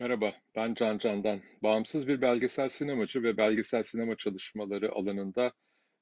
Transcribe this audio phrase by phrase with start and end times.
[0.00, 1.40] Merhaba, ben Can Candan.
[1.62, 5.52] Bağımsız bir belgesel sinemacı ve belgesel sinema çalışmaları alanında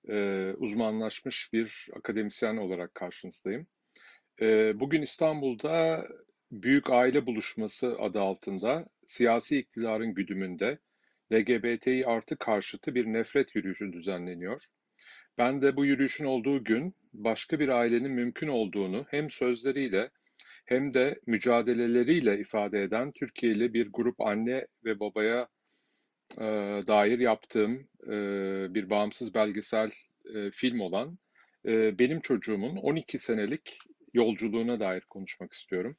[0.08, 3.66] e, uzmanlaşmış bir akademisyen olarak karşınızdayım.
[4.40, 6.08] E, bugün İstanbul'da
[6.50, 10.78] Büyük Aile Buluşması adı altında siyasi iktidarın güdümünde
[11.32, 14.62] LGBTİ artı karşıtı bir nefret yürüyüşü düzenleniyor.
[15.38, 20.10] Ben de bu yürüyüşün olduğu gün başka bir ailenin mümkün olduğunu hem sözleriyle
[20.68, 25.48] hem de mücadeleleriyle ifade eden Türkiye'li bir grup anne ve babaya
[26.38, 26.44] e,
[26.86, 28.14] dair yaptığım e,
[28.74, 29.90] bir bağımsız belgesel
[30.34, 31.18] e, film olan
[31.66, 33.78] e, Benim Çocuğumun 12 senelik
[34.14, 35.96] yolculuğuna dair konuşmak istiyorum.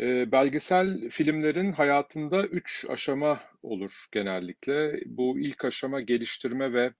[0.00, 5.00] E, belgesel filmlerin hayatında üç aşama olur genellikle.
[5.06, 6.92] Bu ilk aşama geliştirme ve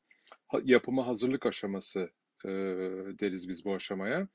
[0.62, 2.10] yapıma hazırlık aşaması
[2.44, 2.48] e,
[3.20, 4.28] deriz biz bu aşamaya.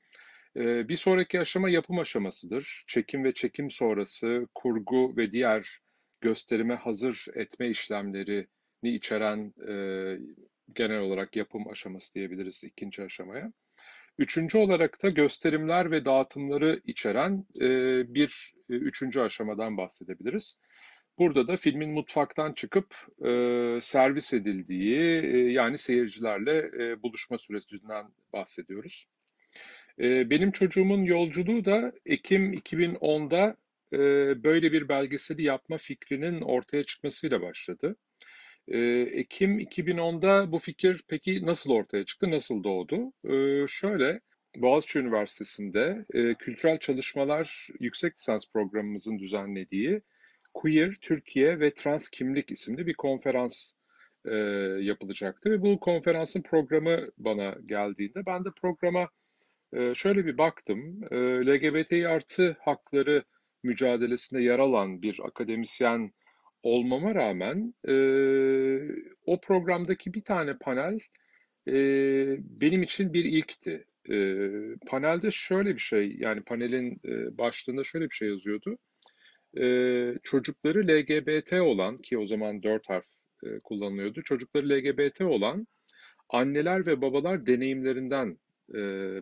[0.56, 2.84] Ee, bir sonraki aşama yapım aşamasıdır.
[2.86, 5.78] Çekim ve çekim sonrası kurgu ve diğer
[6.20, 8.46] gösterime hazır etme işlemlerini
[8.82, 9.74] içeren e,
[10.72, 13.52] genel olarak yapım aşaması diyebiliriz ikinci aşamaya.
[14.18, 17.68] Üçüncü olarak da gösterimler ve dağıtımları içeren e,
[18.14, 20.58] bir e, üçüncü aşamadan bahsedebiliriz.
[21.18, 22.94] Burada da filmin mutfaktan çıkıp
[23.82, 29.06] servis edildiği yani seyircilerle e, buluşma sürecinden bahsediyoruz.
[30.00, 33.56] Ee, benim çocuğumun yolculuğu da Ekim 2010'da
[33.92, 33.98] e,
[34.44, 37.96] böyle bir belgeseli yapma fikrinin ortaya çıkmasıyla başladı.
[38.68, 38.78] Ee,
[39.12, 43.12] Ekim 2010'da bu fikir peki nasıl ortaya çıktı, nasıl doğdu?
[43.24, 44.20] Ee, şöyle,
[44.56, 50.02] Boğaziçi Üniversitesi'nde e, Kültürel Çalışmalar Yüksek Lisans Programımızın düzenlediği
[50.54, 53.72] Queer, Türkiye ve Trans Kimlik isimli bir konferans
[54.24, 54.34] e,
[54.80, 55.50] yapılacaktı.
[55.50, 59.08] Ve bu konferansın programı bana geldiğinde ben de programa
[59.76, 63.24] ee, şöyle bir baktım, e, LGBTİ artı hakları
[63.62, 66.12] mücadelesinde yer alan bir akademisyen
[66.62, 67.94] olmama rağmen e,
[69.26, 70.98] o programdaki bir tane panel
[71.68, 71.74] e,
[72.60, 73.86] benim için bir ilkti.
[74.86, 77.00] panelde şöyle bir şey, yani panelin
[77.38, 78.78] başlığında şöyle bir şey yazıyordu.
[80.22, 83.06] çocukları LGBT olan, ki o zaman dört harf
[83.64, 85.66] kullanılıyordu, çocukları LGBT olan
[86.28, 88.38] anneler ve babalar deneyimlerinden
[88.74, 88.78] e,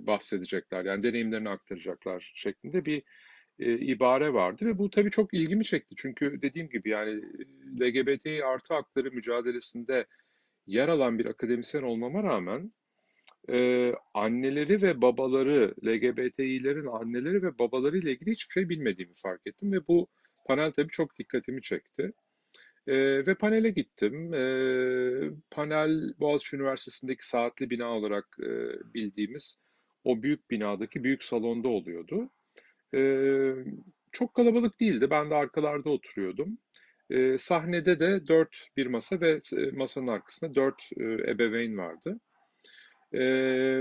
[0.07, 0.85] bahsedecekler.
[0.85, 3.03] Yani deneyimlerini aktaracaklar şeklinde bir
[3.59, 5.95] e, ibare vardı ve bu tabii çok ilgimi çekti.
[5.99, 7.23] Çünkü dediğim gibi yani
[7.81, 10.07] LGBT artı hakları mücadelesinde
[10.67, 12.73] yer alan bir akademisyen olmama rağmen
[13.49, 19.73] e, anneleri ve babaları, LGBTİ'lerin anneleri ve babaları ile ilgili hiçbir şey bilmediğimi fark ettim
[19.73, 20.09] ve bu
[20.47, 22.13] panel tabii çok dikkatimi çekti.
[22.87, 24.35] E, ve panele gittim.
[24.35, 24.41] E,
[25.51, 28.49] panel Boğaziçi Üniversitesi'ndeki saatli bina olarak e,
[28.95, 29.59] bildiğimiz
[30.05, 32.31] o büyük binadaki büyük salonda oluyordu.
[32.95, 33.01] E,
[34.13, 35.11] çok kalabalık değildi.
[35.11, 36.59] Ben de arkalarda oturuyordum.
[37.11, 39.39] E, sahnede de dört bir masa ve
[39.73, 42.21] masanın arkasında dört e, ebeveyn vardı.
[43.15, 43.21] E,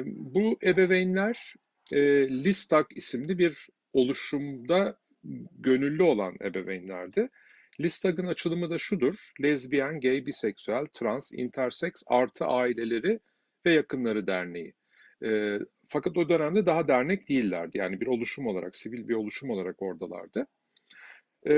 [0.06, 1.54] bu ebeveynler
[1.94, 4.98] e, Listak isimli bir oluşumda
[5.60, 7.30] gönüllü olan ebeveynlerdi.
[7.80, 9.16] Listag'ın açılımı da şudur.
[9.42, 13.20] Lezbiyen, gay, biseksüel, trans, intersex artı aileleri
[13.66, 14.74] ve yakınları derneği.
[15.26, 17.78] E, fakat o dönemde daha dernek değillerdi.
[17.78, 20.48] Yani bir oluşum olarak, sivil bir oluşum olarak oradalardı.
[21.50, 21.56] E,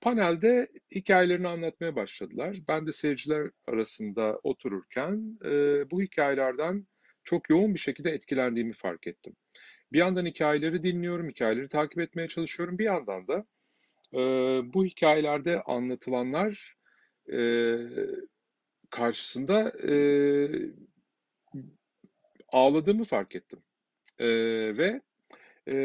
[0.00, 2.56] panelde hikayelerini anlatmaya başladılar.
[2.68, 5.50] Ben de seyirciler arasında otururken e,
[5.90, 6.86] bu hikayelerden
[7.24, 9.36] çok yoğun bir şekilde etkilendiğimi fark ettim.
[9.92, 12.78] Bir yandan hikayeleri dinliyorum, hikayeleri takip etmeye çalışıyorum.
[12.78, 13.46] Bir yandan da
[14.14, 14.18] e,
[14.74, 16.76] bu hikayelerde anlatılanlar
[17.32, 17.38] e,
[18.90, 19.92] karşısında e,
[22.48, 23.62] ağladığımı fark ettim.
[24.18, 24.26] E,
[24.78, 25.00] ve
[25.66, 25.76] e,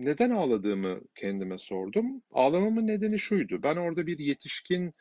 [0.00, 2.22] neden ağladığımı kendime sordum.
[2.32, 3.62] Ağlamamın nedeni şuydu.
[3.62, 4.94] Ben orada bir yetişkin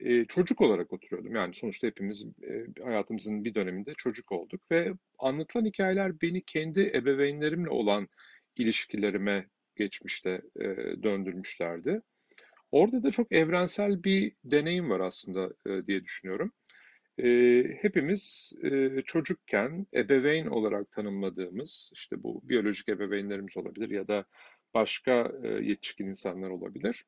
[0.00, 1.34] e, çocuk olarak oturuyordum.
[1.34, 7.70] Yani sonuçta hepimiz e, hayatımızın bir döneminde çocuk olduk ve anlatılan hikayeler beni kendi ebeveynlerimle
[7.70, 8.08] olan
[8.56, 10.64] ilişkilerime geçmişte e,
[11.02, 12.02] döndürmüşlerdi.
[12.72, 16.52] Orada da çok evrensel bir deneyim var aslında e, diye düşünüyorum.
[17.18, 17.28] E,
[17.82, 24.24] hepimiz e, çocukken ebeveyn olarak tanımladığımız, işte bu biyolojik ebeveynlerimiz olabilir ya da
[24.74, 27.04] başka e, yetişkin insanlar olabilir.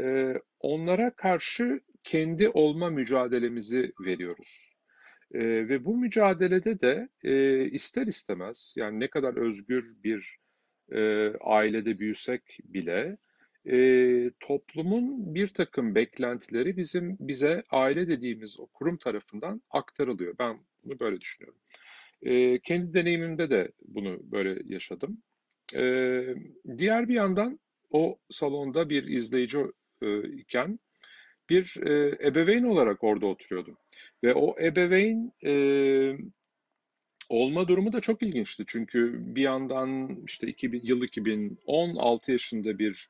[0.00, 4.76] E, onlara karşı kendi olma mücadelemizi veriyoruz.
[5.34, 10.38] E, ve bu mücadelede de e, ister istemez, yani ne kadar özgür bir
[10.92, 13.16] e, ailede büyüsek bile
[13.70, 20.34] e, toplumun bir takım beklentileri bizim bize aile dediğimiz o kurum tarafından aktarılıyor.
[20.38, 21.60] Ben bunu böyle düşünüyorum.
[22.22, 25.22] E, kendi deneyimimde de bunu böyle yaşadım.
[25.74, 26.22] E,
[26.78, 27.58] diğer bir yandan
[27.90, 29.58] o salonda bir izleyici
[30.02, 30.78] e, iken
[31.50, 33.76] bir e, ebeveyn olarak orada oturuyordum.
[34.24, 35.52] Ve o ebeveyn e,
[37.28, 38.64] olma durumu da çok ilginçti.
[38.66, 43.08] Çünkü bir yandan işte 2000, yıl 2010, 6 yaşında bir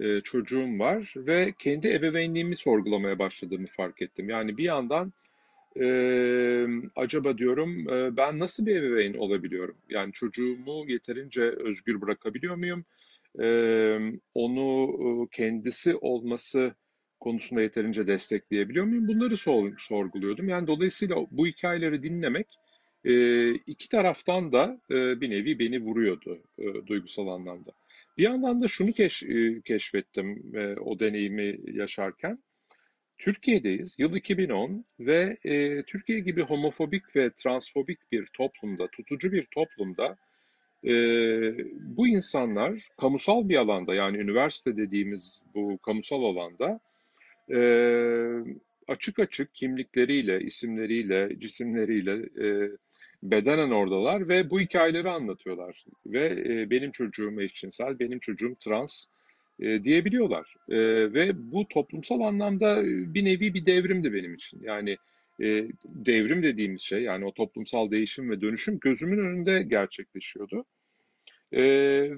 [0.00, 4.28] e, çocuğum var ve kendi ebeveynliğimi sorgulamaya başladığımı fark ettim.
[4.28, 5.12] Yani bir yandan
[5.80, 5.84] e,
[6.96, 9.76] acaba diyorum e, ben nasıl bir ebeveyn olabiliyorum?
[9.88, 12.84] Yani çocuğumu yeterince özgür bırakabiliyor muyum?
[13.40, 13.46] E,
[14.34, 16.74] onu e, kendisi olması
[17.20, 19.08] konusunda yeterince destekleyebiliyor muyum?
[19.08, 20.48] Bunları sor, sorguluyordum.
[20.48, 22.46] Yani dolayısıyla bu hikayeleri dinlemek
[23.04, 27.70] e, iki taraftan da e, bir nevi beni vuruyordu e, duygusal anlamda.
[28.20, 32.38] Bir yandan da şunu keş, e, keşfettim e, o deneyimi yaşarken.
[33.18, 40.16] Türkiye'deyiz, yıl 2010 ve e, Türkiye gibi homofobik ve transfobik bir toplumda, tutucu bir toplumda
[40.84, 40.92] e,
[41.96, 46.80] bu insanlar kamusal bir alanda yani üniversite dediğimiz bu kamusal alanda
[47.50, 47.58] e,
[48.88, 52.12] açık açık kimlikleriyle, isimleriyle, cisimleriyle
[52.46, 52.70] e,
[53.22, 55.84] bedenen oradalar ve bu hikayeleri anlatıyorlar.
[56.06, 59.06] Ve e, benim çocuğum eşcinsel, benim çocuğum trans
[59.60, 60.54] e, diyebiliyorlar.
[60.68, 60.78] E,
[61.14, 64.60] ve bu toplumsal anlamda bir nevi bir devrimdi benim için.
[64.62, 64.96] Yani
[65.42, 70.64] e, devrim dediğimiz şey yani o toplumsal değişim ve dönüşüm gözümün önünde gerçekleşiyordu.
[71.52, 71.62] E,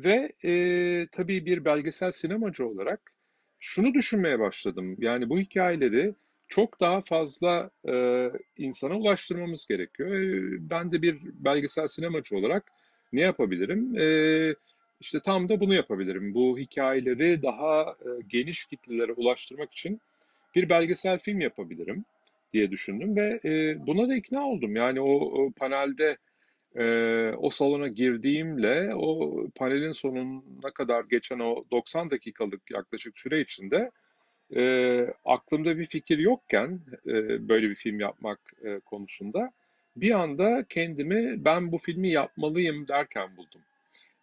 [0.04, 3.12] ve e, tabii bir belgesel sinemacı olarak
[3.60, 4.96] şunu düşünmeye başladım.
[4.98, 6.14] Yani bu hikayeleri
[6.52, 8.26] çok daha fazla e,
[8.58, 10.10] insana ulaştırmamız gerekiyor.
[10.10, 12.64] E, ben de bir belgesel sinemacı olarak
[13.12, 13.98] ne yapabilirim?
[13.98, 14.06] E,
[15.00, 16.34] işte tam da bunu yapabilirim.
[16.34, 20.00] Bu hikayeleri daha e, geniş kitlelere ulaştırmak için
[20.54, 22.04] bir belgesel film yapabilirim
[22.52, 24.76] diye düşündüm ve e, buna da ikna oldum.
[24.76, 26.16] Yani o, o panelde
[26.76, 26.84] e,
[27.38, 33.90] o salona girdiğimle o panelin sonuna kadar geçen o 90 dakikalık yaklaşık süre içinde
[34.56, 39.52] e, aklımda bir fikir yokken e, böyle bir film yapmak e, konusunda
[39.96, 43.60] bir anda kendimi ben bu filmi yapmalıyım derken buldum.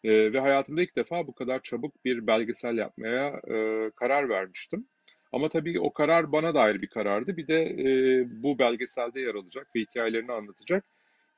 [0.04, 4.86] E, ve hayatımda ilk defa bu kadar çabuk bir belgesel yapmaya e, karar vermiştim.
[5.32, 7.38] Ama tabii o karar bana dair bir karardı.
[7.38, 10.86] Bir de e, bu belgeselde yer alacak ve hikayelerini anlatacak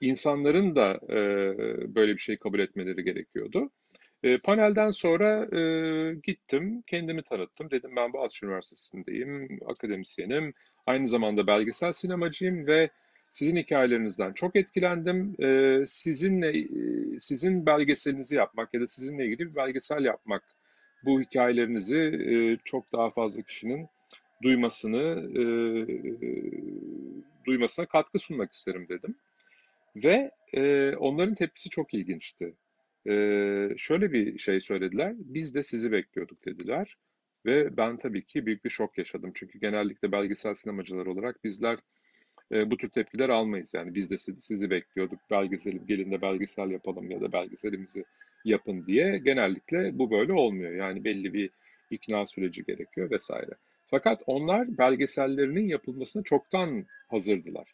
[0.02, 1.16] insanların da e,
[1.96, 3.70] böyle bir şey kabul etmeleri gerekiyordu.
[4.24, 5.62] E, panelden sonra e,
[6.24, 7.72] gittim, kendimi tanıttım.
[7.72, 10.54] Dedim ben Boğaziçi Üniversitesi'ndeyim, akademisyenim,
[10.88, 12.90] aynı zamanda belgesel sinemacıyım ve
[13.30, 15.36] sizin hikayelerinizden çok etkilendim.
[15.44, 16.66] E, sizinle, e,
[17.20, 20.44] sizin belgeselinizi yapmak ya da sizinle ilgili bir belgesel yapmak,
[21.06, 23.88] bu hikayelerinizi e, çok daha fazla kişinin
[24.44, 25.44] duymasını, e,
[27.46, 29.16] duymasına katkı sunmak isterim dedim.
[29.96, 32.54] Ve e, onların tepkisi çok ilginçti.
[33.08, 33.14] E,
[33.78, 36.98] şöyle bir şey söylediler, biz de sizi bekliyorduk dediler.
[37.46, 39.32] Ve ben tabii ki büyük bir şok yaşadım.
[39.36, 41.80] Çünkü genellikle belgesel sinemacılar olarak bizler
[42.52, 43.74] e, bu tür tepkiler almayız.
[43.74, 48.04] Yani biz de sizi, sizi bekliyorduk, belgesel, gelin de belgesel yapalım ya da belgeselimizi
[48.46, 49.18] yapın diye.
[49.18, 50.72] Genellikle bu böyle olmuyor.
[50.72, 51.50] Yani belli bir
[51.92, 53.52] ikna süreci gerekiyor vesaire.
[53.88, 57.68] Fakat onlar belgesellerinin yapılmasına çoktan hazırdılar.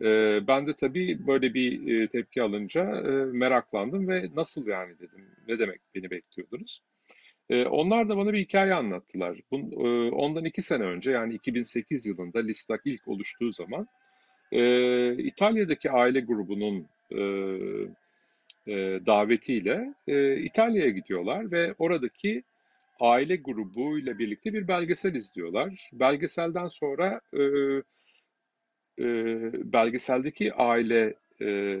[0.00, 5.26] E, ben de tabii böyle bir e, tepki alınca e, meraklandım ve nasıl yani dedim.
[5.48, 6.82] Ne demek beni bekliyordunuz?
[7.50, 9.40] E, onlar da bana bir hikaye anlattılar.
[9.50, 13.86] Bun, e, ondan iki sene önce yani 2008 yılında Listak ilk oluştuğu zaman
[14.52, 14.62] e,
[15.14, 17.20] İtalya'daki aile grubunun e,
[18.66, 22.42] e, davetiyle e, İtalya'ya gidiyorlar ve oradaki
[23.00, 25.90] aile grubuyla birlikte bir belgesel izliyorlar.
[25.92, 27.42] Belgeselden sonra e,
[28.98, 29.04] e,
[29.72, 31.80] belgeseldeki aile e,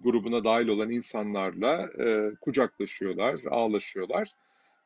[0.00, 4.32] grubuna dahil olan insanlarla e, kucaklaşıyorlar, ağlaşıyorlar.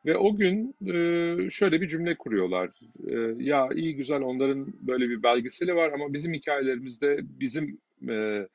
[0.07, 2.71] Ve o gün e, şöyle bir cümle kuruyorlar.
[3.09, 7.79] E, ya iyi güzel onların böyle bir belgeseli var ama bizim hikayelerimizde bizim
[8.09, 8.49] e,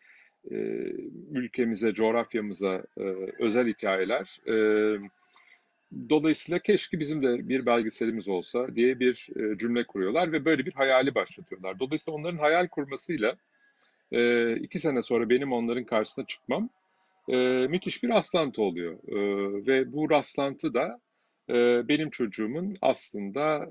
[0.51, 0.55] e,
[1.31, 3.03] ülkemize, coğrafyamıza e,
[3.39, 4.39] özel hikayeler.
[4.47, 4.55] E,
[6.09, 10.73] dolayısıyla keşke bizim de bir belgeselimiz olsa diye bir e, cümle kuruyorlar ve böyle bir
[10.73, 11.79] hayali başlatıyorlar.
[11.79, 13.35] Dolayısıyla onların hayal kurmasıyla
[14.11, 16.69] e, iki sene sonra benim onların karşısına çıkmam
[17.29, 17.35] e,
[17.69, 18.97] müthiş bir rastlantı oluyor.
[19.67, 20.99] Ve bu rastlantı da
[21.87, 23.67] benim çocuğumun aslında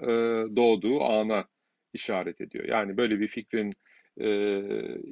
[0.57, 1.45] doğduğu ana
[1.93, 2.65] işaret ediyor.
[2.65, 3.73] Yani böyle bir fikrin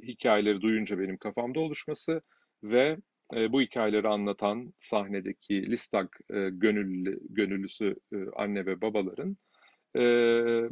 [0.07, 2.21] hikayeleri duyunca benim kafamda oluşması
[2.63, 2.97] ve
[3.35, 9.37] e, bu hikayeleri anlatan sahnedeki Listak e, gönüllü, gönüllüsü e, anne ve babaların
[9.95, 10.01] e,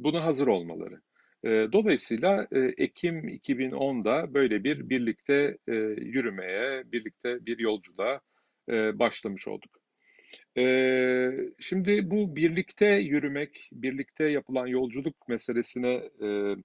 [0.03, 1.01] buna hazır olmaları.
[1.43, 8.21] E, dolayısıyla e, Ekim 2010'da böyle bir birlikte e, yürümeye, birlikte bir yolculuğa
[8.69, 9.79] e, başlamış olduk.
[10.57, 16.55] Ee, şimdi bu birlikte yürümek, birlikte yapılan yolculuk meselesine e,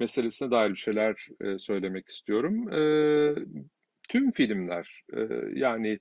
[0.00, 2.72] meselesine dair bir şeyler e, söylemek istiyorum.
[2.72, 2.80] E,
[4.08, 5.20] tüm filmler e,
[5.54, 5.98] yani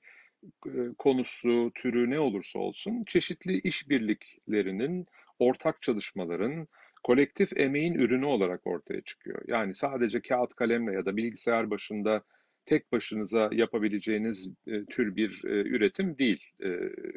[0.67, 5.03] e, konusu, türü ne olursa olsun çeşitli işbirliklerinin,
[5.39, 6.67] ortak çalışmaların,
[7.03, 9.41] kolektif emeğin ürünü olarak ortaya çıkıyor.
[9.47, 12.23] Yani sadece kağıt kalemle ya da bilgisayar başında
[12.65, 16.51] tek başınıza yapabileceğiniz e, tür bir e, üretim değil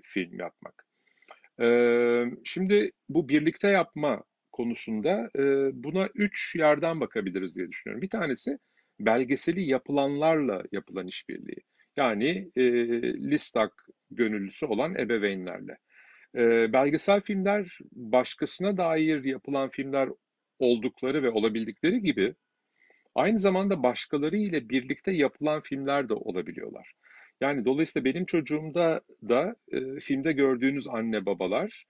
[0.05, 0.87] film yapmak.
[2.45, 5.31] Şimdi bu birlikte yapma konusunda
[5.73, 8.03] buna üç yerden bakabiliriz diye düşünüyorum.
[8.03, 8.59] Bir tanesi
[9.07, 11.63] belgeseli yapılanlarla yapılan işbirliği.
[11.97, 12.63] Yani e,
[13.31, 15.79] Listak gönüllüsü olan ebeveynlerle.
[16.37, 20.09] E, belgesel filmler başkasına dair yapılan filmler
[20.59, 22.35] oldukları ve olabildikleri gibi
[23.15, 26.93] aynı zamanda başkaları ile birlikte yapılan filmler de olabiliyorlar.
[27.41, 31.85] Yani dolayısıyla benim çocuğumda da e, filmde gördüğünüz anne babalar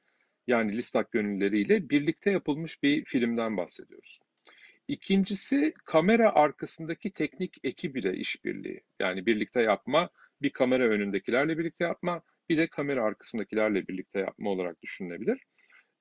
[0.46, 4.20] yani Listak gönülleriyle birlikte yapılmış bir filmden bahsediyoruz.
[4.90, 8.80] İkincisi kamera arkasındaki teknik ekip ile işbirliği.
[9.00, 10.10] Yani birlikte yapma,
[10.42, 15.40] bir kamera önündekilerle birlikte yapma, bir de kamera arkasındakilerle birlikte yapma olarak düşünülebilir.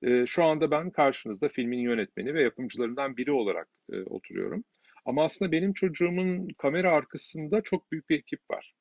[0.02, 4.64] E, şu anda ben karşınızda filmin yönetmeni ve yapımcılarından biri olarak e, oturuyorum.
[5.04, 8.74] Ama aslında benim çocuğumun kamera arkasında çok büyük bir ekip var.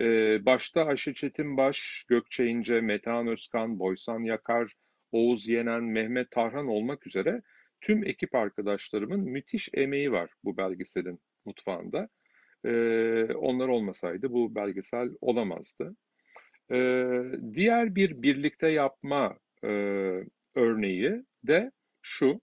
[0.00, 0.06] E,
[0.44, 4.72] başta Ayşe Çetinbaş, Gökçe İnce, Metehan Özkan, Boysan Yakar,
[5.12, 7.42] Oğuz Yenen, Mehmet Tarhan olmak üzere
[7.82, 12.08] tüm ekip arkadaşlarımın müthiş emeği var bu belgeselin mutfağında.
[12.64, 15.96] Ee, onlar olmasaydı bu belgesel olamazdı.
[16.72, 17.22] Ee,
[17.54, 19.68] diğer bir birlikte yapma e,
[20.54, 21.72] örneği de
[22.02, 22.40] şu.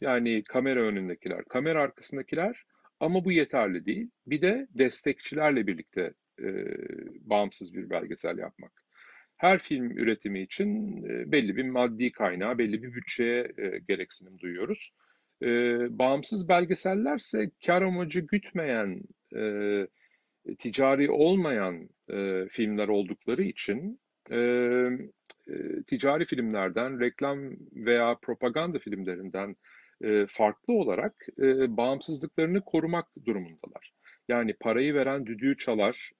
[0.00, 2.64] Yani kamera önündekiler, kamera arkasındakiler
[3.00, 4.10] ama bu yeterli değil.
[4.26, 6.46] Bir de destekçilerle birlikte e,
[7.20, 8.79] bağımsız bir belgesel yapmak
[9.40, 14.90] her film üretimi için e, belli bir maddi kaynağı, belli bir bütçeye e, gereksinim duyuyoruz.
[15.42, 15.48] E,
[15.98, 19.02] bağımsız belgesellerse kar amacı gütmeyen,
[20.58, 21.88] ticari olmayan
[22.50, 24.00] filmler oldukları için
[25.86, 27.38] ticari filmlerden, reklam
[27.72, 29.54] veya propaganda filmlerinden
[30.28, 31.26] farklı olarak
[31.68, 33.92] bağımsızlıklarını korumak durumundalar.
[34.28, 36.10] Yani parayı veren düdüğü çalar,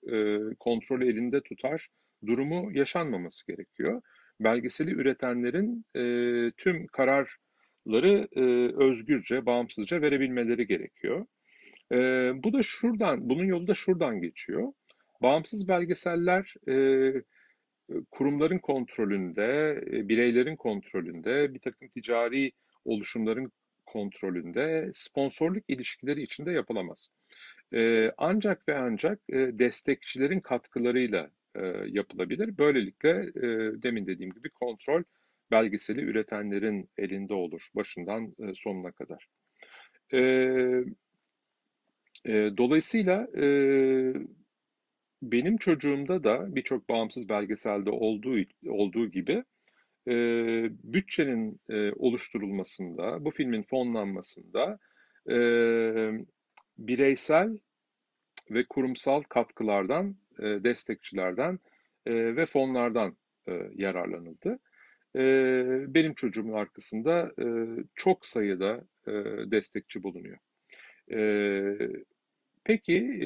[0.59, 1.89] kontrolü elinde tutar
[2.27, 4.03] durumu yaşanmaması gerekiyor.
[4.41, 6.03] Belgeseli üretenlerin e,
[6.57, 8.43] tüm kararları e,
[8.85, 11.27] özgürce, bağımsızca verebilmeleri gerekiyor.
[11.93, 11.97] E,
[12.45, 14.73] bu da şuradan, bunun yolu da şuradan geçiyor.
[15.23, 16.75] Bağımsız belgeseller e,
[18.11, 22.53] kurumların kontrolünde, e, bireylerin kontrolünde, bir takım ticari
[22.85, 23.53] oluşumların
[23.87, 27.11] kontrolünde, sponsorluk ilişkileri içinde yapılamaz.
[27.75, 32.59] E, ancak ve ancak e, destekçilerin katkılarıyla e, yapılabilir.
[32.59, 33.43] Böylelikle e,
[33.83, 35.03] demin dediğim gibi kontrol
[35.51, 39.29] belgeseli üretenlerin elinde olur başından e, sonuna kadar.
[42.57, 43.29] Dolayısıyla
[45.23, 49.45] benim çocuğumda da birçok bağımsız belgeselde olduğu olduğu gibi
[50.85, 51.61] bütçenin
[51.97, 54.79] oluşturulmasında, bu filmin fonlanmasında
[56.79, 57.59] bireysel
[58.51, 61.59] ve kurumsal katkılardan e, destekçilerden
[62.07, 63.17] e, ve fonlardan
[63.49, 64.59] e, yararlanıldı.
[65.95, 67.33] Benim çocuğumun arkasında
[67.95, 68.85] çok sayıda
[69.51, 70.39] destekçi bulunuyor.
[72.65, 73.23] Peki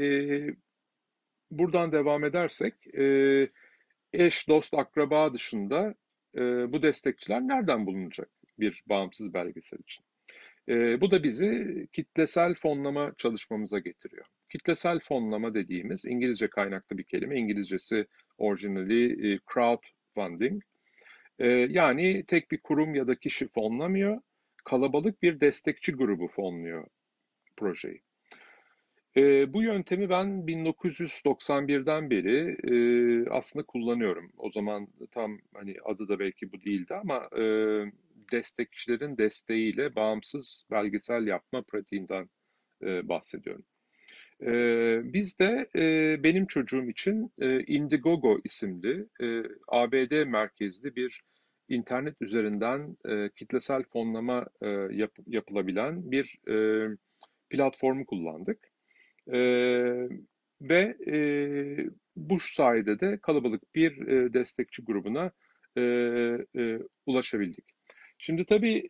[1.51, 2.75] buradan devam edersek
[4.13, 5.95] eş, dost, akraba dışında
[6.73, 10.05] bu destekçiler nereden bulunacak bir bağımsız belgesel için?
[11.01, 14.27] bu da bizi kitlesel fonlama çalışmamıza getiriyor.
[14.55, 17.39] Kitlesel fonlama dediğimiz İngilizce kaynaklı bir kelime.
[17.39, 18.07] İngilizcesi
[18.39, 20.63] orijinali e, crowdfunding.
[21.39, 24.21] E, yani tek bir kurum ya da kişi fonlamıyor.
[24.65, 26.87] Kalabalık bir destekçi grubu fonluyor
[27.57, 28.03] projeyi.
[29.17, 32.75] E, bu yöntemi ben 1991'den beri e,
[33.31, 34.33] aslında kullanıyorum.
[34.37, 37.43] O zaman tam hani adı da belki bu değildi ama e,
[38.33, 42.29] destekçilerin desteğiyle bağımsız belgesel yapma pratiğinden
[42.83, 43.65] e, bahsediyorum.
[44.43, 51.23] Ee, biz de e, benim çocuğum için e, Indiegogo isimli e, ABD merkezli bir
[51.69, 56.89] internet üzerinden e, kitlesel fonlama e, yap, yapılabilen bir e,
[57.51, 58.59] platformu kullandık.
[59.33, 59.39] E,
[60.61, 61.17] ve e,
[62.17, 65.31] bu sayede de kalabalık bir e, destekçi grubuna
[65.77, 65.83] e,
[66.57, 67.65] e, ulaşabildik.
[68.19, 68.89] Şimdi tabii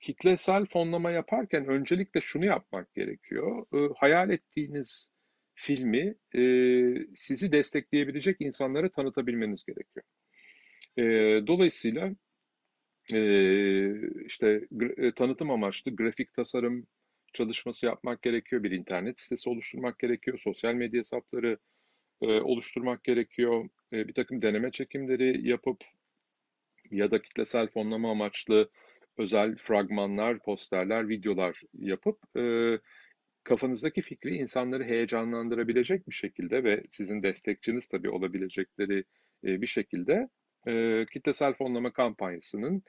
[0.00, 3.66] kitlesel fonlama yaparken öncelikle şunu yapmak gerekiyor.
[3.96, 5.10] Hayal ettiğiniz
[5.54, 6.42] filmi e,
[7.14, 10.04] sizi destekleyebilecek insanlara tanıtabilmeniz gerekiyor.
[10.96, 11.02] E,
[11.46, 12.14] dolayısıyla
[13.12, 13.20] e,
[14.26, 16.86] işte e, tanıtım amaçlı grafik tasarım
[17.32, 21.58] çalışması yapmak gerekiyor, bir internet sitesi oluşturmak gerekiyor, sosyal medya hesapları
[22.22, 25.84] e, oluşturmak gerekiyor, e, bir takım deneme çekimleri yapıp
[26.90, 28.70] ya da kitlesel fonlama amaçlı
[29.20, 32.78] özel fragmanlar, posterler, videolar yapıp e,
[33.44, 39.04] kafanızdaki fikri insanları heyecanlandırabilecek bir şekilde ve sizin destekçiniz tabii olabilecekleri
[39.44, 40.28] e, bir şekilde
[40.66, 42.82] e, kitlesel fonlama kampanyasının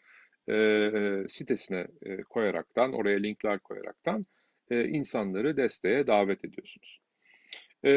[0.50, 0.90] e,
[1.28, 4.22] sitesine e, koyaraktan, oraya linkler koyaraktan
[4.70, 7.00] e, insanları desteğe davet ediyorsunuz.
[7.86, 7.92] E,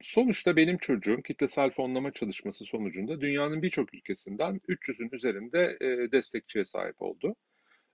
[0.00, 7.02] sonuçta benim çocuğum kitlesel fonlama çalışması sonucunda dünyanın birçok ülkesinden 300'ün üzerinde e, destekçiye sahip
[7.02, 7.36] oldu.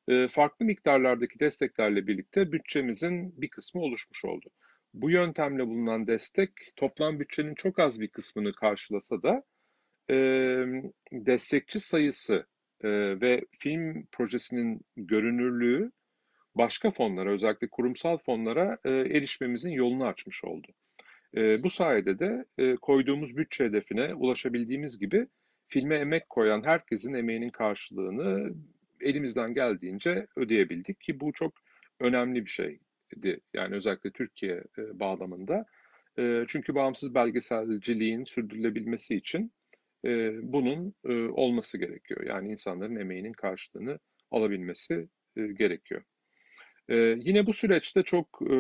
[0.08, 4.50] E, farklı miktarlardaki desteklerle birlikte bütçemizin bir kısmı oluşmuş oldu.
[4.94, 9.42] Bu yöntemle bulunan destek toplam bütçenin çok az bir kısmını karşılasa da
[10.10, 10.16] e,
[11.12, 12.46] destekçi sayısı
[12.80, 12.88] e,
[13.20, 15.92] ve film projesinin görünürlüğü
[16.54, 20.68] başka fonlara, özellikle kurumsal fonlara e, erişmemizin yolunu açmış oldu.
[21.36, 25.26] E, bu sayede de e, koyduğumuz bütçe hedefine ulaşabildiğimiz gibi
[25.66, 28.54] filme emek koyan herkesin emeğinin karşılığını
[29.00, 31.54] elimizden geldiğince ödeyebildik ki bu çok
[32.00, 33.40] önemli bir şeydi.
[33.54, 35.66] Yani özellikle Türkiye e, bağlamında.
[36.18, 39.52] E, çünkü bağımsız belgeselciliğin sürdürülebilmesi için
[40.04, 42.26] e, bunun e, olması gerekiyor.
[42.26, 43.98] Yani insanların emeğinin karşılığını
[44.30, 46.02] alabilmesi e, gerekiyor.
[46.88, 48.54] E, yine bu süreçte çok e,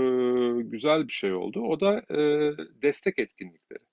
[0.62, 1.60] güzel bir şey oldu.
[1.60, 2.18] O da e,
[2.82, 3.84] destek etkinlikleri.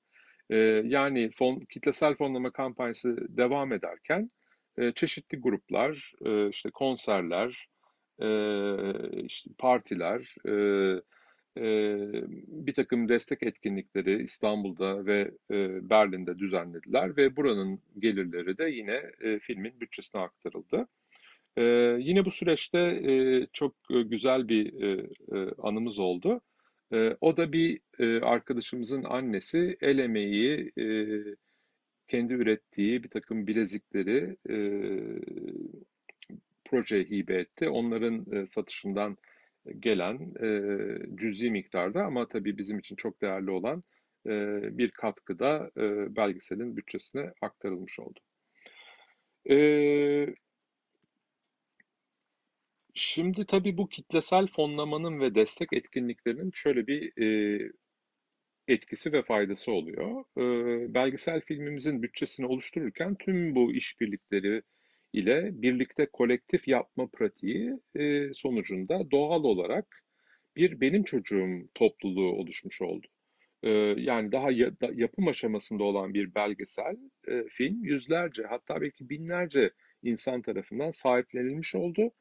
[0.50, 4.28] E, yani fon, kitlesel fonlama kampanyası devam ederken
[4.78, 7.68] e, çeşitli gruplar, e, işte konserler,
[8.22, 8.30] e,
[9.26, 11.02] işte partiler, e,
[12.48, 15.32] bir takım destek etkinlikleri İstanbul'da ve
[15.90, 20.88] Berlin'de düzenlediler ve buranın gelirleri de yine filmin bütçesine aktarıldı.
[22.00, 23.02] Yine bu süreçte
[23.54, 24.74] çok güzel bir
[25.58, 26.42] anımız oldu.
[27.22, 27.80] O da bir
[28.22, 30.72] arkadaşımızın annesi el emeği
[32.08, 34.38] kendi ürettiği bir takım bilezikleri
[36.66, 37.70] projeye hibe etti.
[37.70, 39.18] Onların satışından
[39.80, 40.48] gelen e,
[41.16, 43.82] cüzi miktarda ama tabii bizim için çok değerli olan
[44.26, 44.32] e,
[44.78, 48.20] bir katkıda e, belgeselin bütçesine aktarılmış oldu.
[49.50, 49.56] E,
[53.00, 57.72] şimdi tabii bu kitlesel fonlamanın ve destek etkinliklerinin şöyle bir e,
[58.68, 60.26] etkisi ve faydası oluyor.
[60.38, 60.44] E,
[60.94, 64.62] belgesel filmimizin bütçesini oluştururken tüm bu işbirlikleri
[65.14, 70.04] ile birlikte kolektif yapma pratiği e, sonucunda doğal olarak
[70.56, 73.08] bir benim çocuğum topluluğu oluşmuş oldu.
[73.64, 79.10] E, yani daha ya, da, yapım aşamasında olan bir belgesel e, film yüzlerce hatta belki
[79.10, 79.72] binlerce
[80.04, 82.12] insan tarafından sahiplenilmiş oldu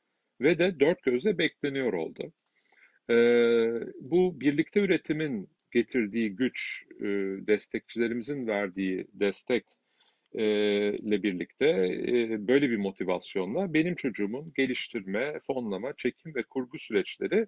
[0.41, 2.33] ve de dört gözle bekleniyor oldu.
[3.11, 3.15] E,
[4.01, 7.05] bu birlikte üretimin getirdiği güç, e,
[7.47, 9.65] destekçilerimizin verdiği destek
[10.35, 11.67] ile birlikte
[12.49, 17.47] böyle bir motivasyonla benim çocuğumun geliştirme, fonlama, çekim ve kurgu süreçleri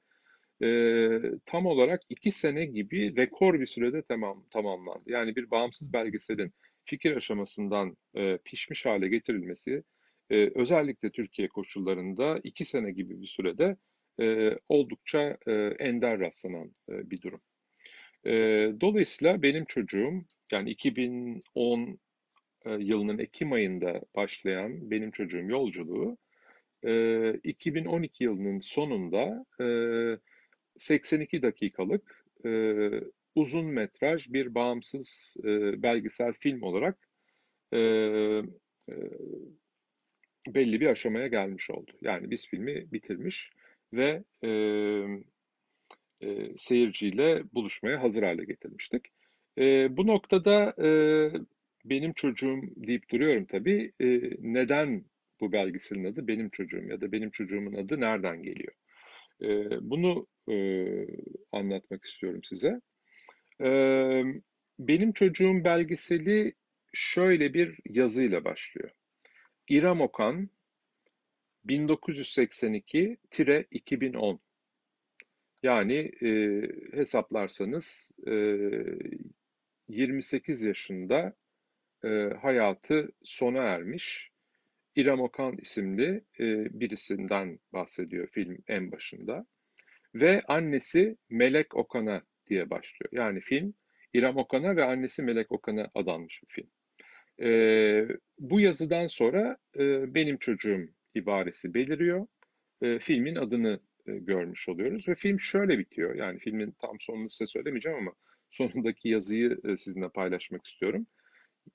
[1.46, 5.02] tam olarak iki sene gibi rekor bir sürede tamam, tamamlandı.
[5.06, 6.52] Yani bir bağımsız belgeselin
[6.84, 7.96] fikir aşamasından
[8.44, 9.82] pişmiş hale getirilmesi
[10.30, 13.76] özellikle Türkiye koşullarında iki sene gibi bir sürede
[14.68, 15.38] oldukça
[15.78, 17.40] ender rastlanan bir durum.
[18.80, 21.98] Dolayısıyla benim çocuğum yani 2010
[22.64, 26.16] e, yılının Ekim ayında başlayan benim çocuğum yolculuğu
[27.44, 29.44] 2012 e, yılının sonunda
[30.78, 32.24] 82 e, dakikalık
[33.34, 35.36] uzun metraj bir bağımsız
[35.76, 37.08] belgesel film olarak
[40.48, 41.92] belli bir aşamaya gelmiş oldu.
[42.00, 43.50] Yani biz filmi bitirmiş
[43.92, 44.24] ve
[46.56, 49.02] seyirciyle buluşmaya hazır hale getirmiştik.
[49.96, 50.74] bu noktada
[51.84, 53.92] benim çocuğum deyip duruyorum tabii.
[54.00, 55.04] E, neden
[55.40, 58.72] bu belgeselin adı benim çocuğum ya da benim çocuğumun adı nereden geliyor?
[59.42, 59.48] E,
[59.90, 60.56] bunu e,
[61.52, 62.80] anlatmak istiyorum size.
[63.60, 63.68] E,
[64.78, 66.52] benim çocuğum belgeseli
[66.92, 68.90] şöyle bir yazıyla başlıyor.
[69.70, 70.50] İrem Okan
[71.66, 74.38] 1982-2010
[75.62, 76.62] yani e,
[76.96, 78.32] hesaplarsanız e,
[79.88, 81.34] 28 yaşında
[82.04, 82.08] e,
[82.42, 84.30] hayatı sona ermiş.
[84.96, 89.46] İrem Okan isimli e, birisinden bahsediyor film en başında.
[90.14, 93.10] Ve annesi Melek Okan'a diye başlıyor.
[93.12, 93.74] Yani film
[94.12, 96.70] İrem Okan'a ve annesi Melek Okan'a adanmış bir film.
[97.42, 102.26] E, bu yazıdan sonra e, benim çocuğum ibaresi beliriyor.
[102.82, 106.14] E, filmin adını e, görmüş oluyoruz ve film şöyle bitiyor.
[106.14, 108.12] Yani filmin tam sonunu size söylemeyeceğim ama
[108.50, 111.06] sonundaki yazıyı e, sizinle paylaşmak istiyorum.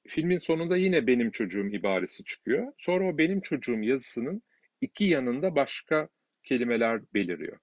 [0.07, 2.73] Filmin sonunda yine benim çocuğum ibaresi çıkıyor.
[2.77, 4.41] Sonra o benim çocuğum yazısının
[4.81, 6.09] iki yanında başka
[6.43, 7.57] kelimeler beliriyor.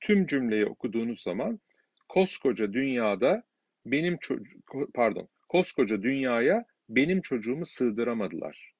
[0.00, 1.60] Tüm cümleyi okuduğunuz zaman
[2.08, 3.42] koskoca dünyada
[3.86, 4.62] benim çocuk
[4.94, 8.74] pardon koskoca dünyaya benim çocuğumu sığdıramadılar.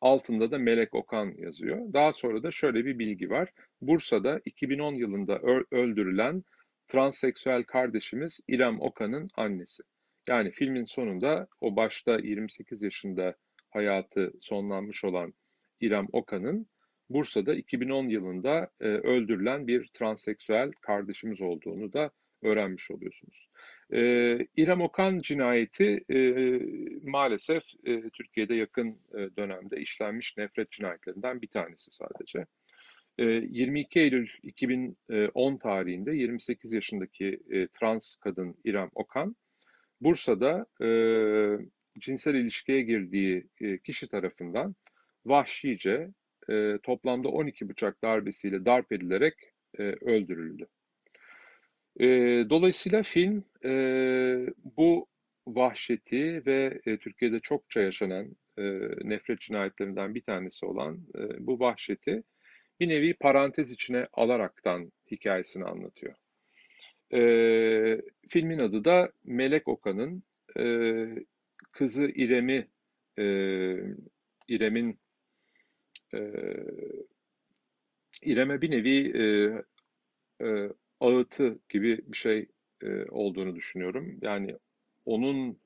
[0.00, 1.92] Altında da Melek Okan yazıyor.
[1.92, 3.48] Daha sonra da şöyle bir bilgi var.
[3.80, 5.38] Bursa'da 2010 yılında
[5.70, 6.44] öldürülen
[6.88, 9.82] transseksüel kardeşimiz İrem Okan'ın annesi.
[10.28, 13.36] Yani filmin sonunda o başta 28 yaşında
[13.70, 15.34] hayatı sonlanmış olan
[15.80, 16.66] İrem Okan'ın
[17.10, 22.10] Bursa'da 2010 yılında e, öldürülen bir transseksüel kardeşimiz olduğunu da
[22.42, 23.48] öğrenmiş oluyorsunuz.
[23.92, 24.00] E,
[24.56, 26.18] İrem Okan cinayeti e,
[27.10, 32.46] maalesef e, Türkiye'de yakın e, dönemde işlenmiş nefret cinayetlerinden bir tanesi sadece.
[33.18, 39.36] 22 e, Eylül 2010 tarihinde 28 yaşındaki e, trans kadın İrem Okan,
[40.00, 40.88] Bursa'da e,
[41.98, 44.74] cinsel ilişkiye girdiği e, kişi tarafından
[45.26, 46.08] vahşice
[46.50, 49.34] e, toplamda 12 bıçak darbesiyle darp edilerek
[49.78, 50.66] e, öldürüldü.
[52.00, 52.06] E,
[52.50, 53.72] dolayısıyla film e,
[54.76, 55.06] bu
[55.46, 58.62] vahşeti ve e, Türkiye'de çokça yaşanan e,
[59.04, 62.22] nefret cinayetlerinden bir tanesi olan e, bu vahşeti
[62.80, 66.14] bir nevi parantez içine alaraktan hikayesini anlatıyor.
[67.14, 67.20] E,
[68.28, 70.22] filmin adı da Melek Okan'ın
[70.58, 70.64] e,
[71.72, 72.68] kızı İrem'i
[73.18, 73.24] e,
[74.48, 74.98] İrem'in
[76.14, 76.20] e,
[78.22, 79.24] İrem'e bir nevi e,
[80.46, 80.68] e,
[81.02, 82.46] ağıtı gibi bir şey
[82.82, 84.18] e, olduğunu düşünüyorum.
[84.22, 84.56] Yani
[85.04, 85.58] onun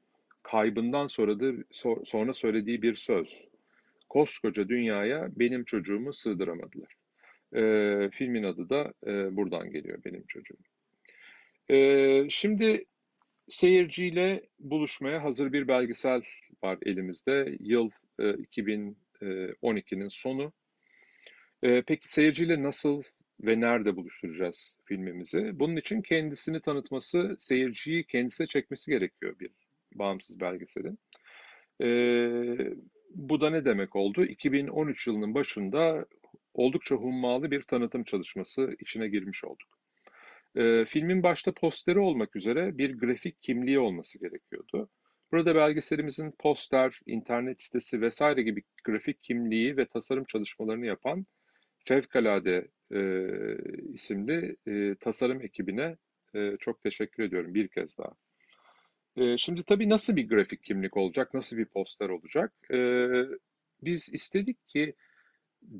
[0.43, 1.53] kaybından sonra da
[2.05, 3.43] sonra söylediği bir söz.
[4.09, 6.95] Koskoca dünyaya benim çocuğumu sığdıramadılar.
[7.55, 7.63] E,
[8.11, 10.59] filmin adı da e, buradan geliyor benim çocuğum.
[11.71, 12.85] E, şimdi
[13.49, 16.23] seyirciyle buluşmaya hazır bir belgesel
[16.63, 17.57] var elimizde.
[17.61, 20.53] Yıl e, 2012'nin sonu.
[21.63, 23.03] E, peki seyirciyle nasıl
[23.41, 25.51] ve nerede buluşturacağız filmimizi?
[25.55, 29.51] Bunun için kendisini tanıtması, seyirciyi kendisine çekmesi gerekiyor bir
[29.95, 30.99] bağımsız belgeselin.
[31.83, 31.89] E,
[33.15, 34.25] bu da ne demek oldu?
[34.25, 36.07] 2013 yılının başında
[36.55, 39.79] oldukça hummalı bir tanıtım çalışması içine girmiş olduk.
[40.57, 44.91] E, filmin başta posteri olmak üzere bir grafik kimliği olması gerekiyordu.
[45.33, 51.23] Burada belgeselimizin poster, internet sitesi vesaire gibi grafik kimliği ve tasarım çalışmalarını yapan
[51.85, 53.01] Fevkalade e,
[53.93, 55.97] isimli e, tasarım ekibine
[56.35, 58.13] e, çok teşekkür ediyorum bir kez daha.
[59.17, 62.53] E, şimdi tabii nasıl bir grafik kimlik olacak, nasıl bir poster olacak?
[62.73, 62.79] E,
[63.83, 64.95] biz istedik ki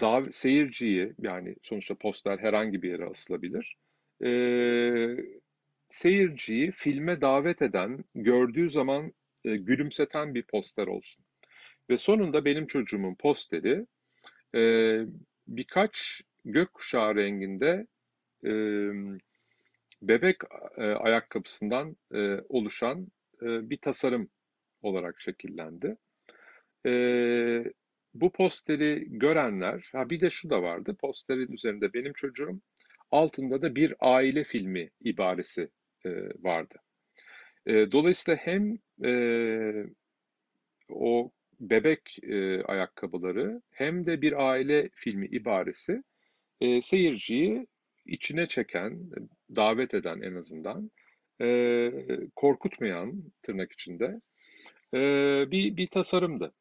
[0.01, 3.77] dav seyirciyi yani sonuçta poster herhangi bir yere asılabilir.
[4.25, 4.31] E,
[5.89, 9.13] seyirciyi filme davet eden, gördüğü zaman
[9.45, 11.25] e, gülümseten bir poster olsun.
[11.91, 13.87] Ve sonunda benim çocuğumun posteri
[14.55, 14.61] e,
[15.49, 17.87] birkaç gökkuşağı renginde
[18.45, 18.51] e,
[20.03, 20.37] bebek
[20.77, 23.09] e, ayakkabısından e, oluşan
[23.43, 24.29] e, bir tasarım
[24.83, 25.97] olarak şekillendi.
[26.87, 26.93] E,
[28.15, 32.61] bu posteri görenler, ha bir de şu da vardı, posterin üzerinde benim çocuğum,
[33.11, 35.69] altında da bir aile filmi ibaresi
[36.07, 36.11] e,
[36.43, 36.75] vardı.
[37.67, 39.13] E, dolayısıyla hem e,
[40.89, 41.31] o
[41.61, 46.03] bebek e, ayakkabıları hem de bir aile filmi ibaresi
[46.61, 47.67] e, seyirciyi
[48.07, 49.11] içine çeken,
[49.57, 50.91] davet eden en azından,
[51.41, 51.91] e,
[52.37, 54.21] korkutmayan tırnak içinde
[54.95, 55.01] e,
[55.51, 56.53] bir, bir tasarımdı.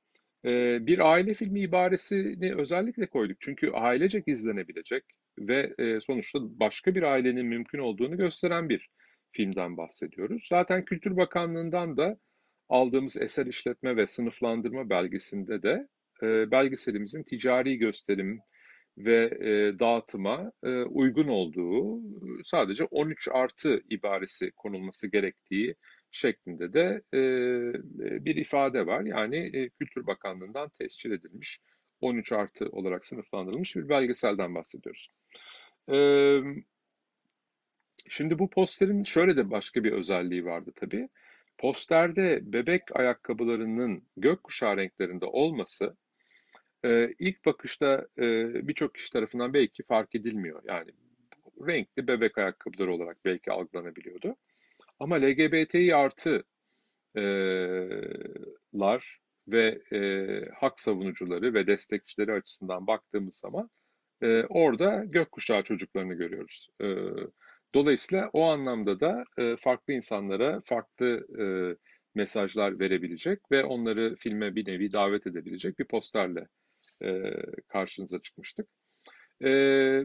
[0.45, 3.38] E, bir aile filmi ibaresini özellikle koyduk.
[3.39, 5.03] Çünkü ailecek izlenebilecek
[5.39, 8.89] ve e, sonuçta başka bir ailenin mümkün olduğunu gösteren bir
[9.31, 10.47] filmden bahsediyoruz.
[10.49, 12.17] Zaten Kültür Bakanlığı'ndan da
[12.69, 15.88] aldığımız eser işletme ve sınıflandırma belgesinde de
[16.23, 18.39] e, belgeselimizin ticari gösterim
[18.97, 22.01] ve e, dağıtıma e, uygun olduğu
[22.43, 25.75] sadece 13 artı ibaresi konulması gerektiği
[26.12, 27.19] şeklinde de e,
[28.25, 29.01] bir ifade var.
[29.01, 31.60] Yani e, Kültür Bakanlığı'ndan tescil edilmiş
[32.01, 35.10] 13 artı olarak sınıflandırılmış bir belgeselden bahsediyoruz.
[35.91, 35.97] E,
[38.10, 41.10] şimdi bu posterin şöyle de başka bir özelliği vardı tabii.
[41.58, 45.95] Posterde bebek ayakkabılarının gökkuşağı renklerinde olması
[46.86, 50.62] e, ilk bakışta e, birçok kişi tarafından belki fark edilmiyor.
[50.65, 50.91] Yani
[51.67, 54.36] renkli bebek ayakkabıları olarak belki algılanabiliyordu.
[55.00, 56.43] Ama LGBTİ artılar
[59.48, 60.00] ve e,
[60.56, 63.69] hak savunucuları ve destekçileri açısından baktığımız zaman
[64.21, 66.69] e, orada gökkuşağı çocuklarını görüyoruz.
[66.82, 66.86] E,
[67.76, 71.45] dolayısıyla o anlamda da e, farklı insanlara farklı e,
[72.15, 76.48] mesajlar verebilecek ve onları filme bir nevi davet edebilecek bir posterle
[77.03, 77.34] e,
[77.67, 78.67] karşınıza çıkmıştık.
[79.41, 79.47] E,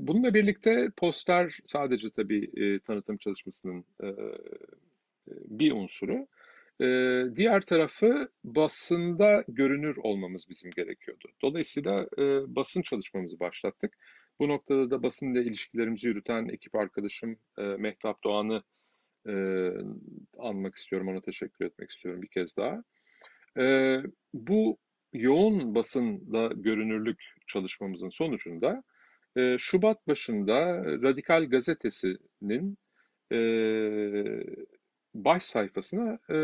[0.00, 4.08] bununla birlikte poster sadece tabii e, tanıtım çalışmasının e,
[5.28, 6.26] bir unsuru.
[6.80, 6.86] E,
[7.36, 11.28] diğer tarafı basında görünür olmamız bizim gerekiyordu.
[11.42, 12.24] Dolayısıyla e,
[12.56, 13.96] basın çalışmamızı başlattık.
[14.40, 18.62] Bu noktada da basınla ilişkilerimizi yürüten ekip arkadaşım e, Mehtap Doğan'ı
[19.28, 19.34] e,
[20.38, 22.84] anmak istiyorum, ona teşekkür etmek istiyorum bir kez daha.
[23.58, 23.96] E,
[24.34, 24.78] bu
[25.12, 28.82] yoğun basınla görünürlük çalışmamızın sonucunda
[29.36, 32.78] e, Şubat başında Radikal Gazetesi'nin
[33.32, 33.38] e,
[35.14, 36.36] baş sayfasına e,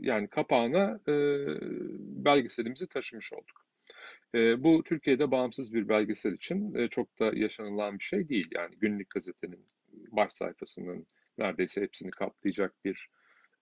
[0.00, 1.12] yani kapağına e,
[2.24, 3.66] belgeselimizi taşımış olduk.
[4.34, 8.48] E, bu Türkiye'de bağımsız bir belgesel için e, çok da yaşanılan bir şey değil.
[8.54, 11.06] Yani günlük gazetenin baş sayfasının
[11.38, 13.08] neredeyse hepsini kaplayacak bir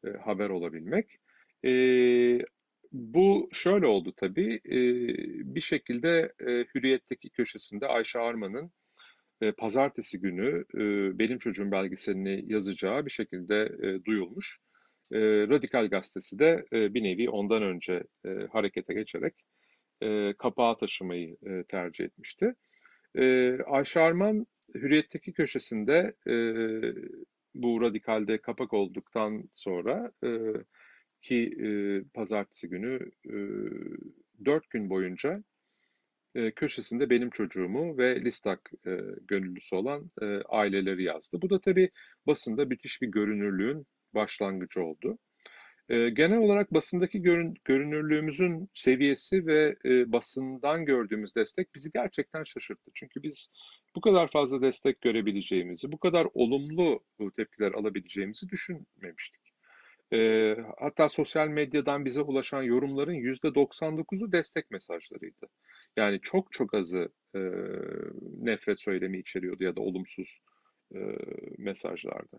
[0.06, 1.18] e, haber olabilmek.
[1.64, 1.70] E,
[2.92, 4.54] bu şöyle oldu tabii.
[4.66, 4.78] E,
[5.54, 8.72] bir şekilde e, Hürriyet'teki köşesinde Ayşe Arman'ın
[9.40, 14.58] e, pazartesi günü e, Benim Çocuğum belgeselini yazacağı bir şekilde e, duyulmuş.
[15.12, 19.34] E, Radikal Gazetesi de e, bir nevi ondan önce e, harekete geçerek
[20.02, 22.54] e, kapağı taşımayı e, tercih etmişti.
[23.18, 26.34] E, Ayşe Arman Hürriyet'teki köşesinde e,
[27.54, 30.28] bu radikalde kapak olduktan sonra e,
[31.22, 31.68] ki e,
[32.14, 33.36] pazartesi günü e,
[34.44, 35.42] dört gün boyunca
[36.34, 38.90] e, köşesinde benim çocuğumu ve Listak e,
[39.28, 41.42] gönüllüsü olan e, aileleri yazdı.
[41.42, 41.90] Bu da tabii
[42.26, 45.18] basında müthiş bir görünürlüğün başlangıcı oldu.
[45.88, 52.90] E, genel olarak basındaki görün, görünürlüğümüzün seviyesi ve e, basından gördüğümüz destek bizi gerçekten şaşırttı.
[52.94, 53.48] Çünkü biz
[53.96, 57.04] bu kadar fazla destek görebileceğimizi, bu kadar olumlu
[57.36, 59.41] tepkiler alabileceğimizi düşünmemiştik.
[60.12, 65.46] E, hatta sosyal medyadan bize ulaşan yorumların %99'u destek mesajlarıydı.
[65.96, 67.40] Yani çok çok azı e,
[68.40, 70.40] nefret söylemi içeriyordu ya da olumsuz
[70.94, 70.98] e,
[71.58, 72.38] mesajlarda.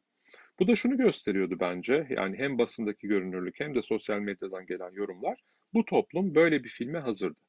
[0.59, 2.07] Bu da şunu gösteriyordu bence.
[2.17, 6.99] Yani hem basındaki görünürlük hem de sosyal medyadan gelen yorumlar bu toplum böyle bir filme
[6.99, 7.39] hazırdı.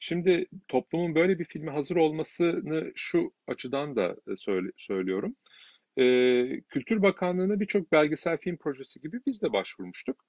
[0.00, 5.36] Şimdi toplumun böyle bir filme hazır olmasını şu açıdan da söyle, söylüyorum.
[5.98, 10.24] Ee, Kültür Bakanlığı'na birçok belgesel film projesi gibi biz de başvurmuştuk.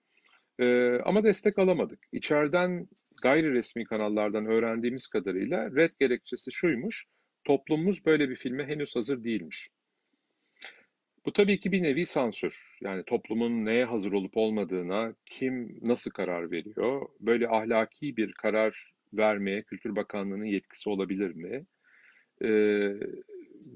[0.59, 1.99] Ee, ama destek alamadık.
[2.11, 2.87] İçeriden
[3.21, 7.05] gayri resmi kanallardan öğrendiğimiz kadarıyla red gerekçesi şuymuş.
[7.43, 9.69] Toplumumuz böyle bir filme henüz hazır değilmiş.
[11.25, 12.77] Bu tabii ki bir nevi sansür.
[12.81, 17.09] Yani toplumun neye hazır olup olmadığına kim nasıl karar veriyor?
[17.19, 21.65] Böyle ahlaki bir karar vermeye Kültür Bakanlığı'nın yetkisi olabilir mi?
[22.43, 22.93] Ee,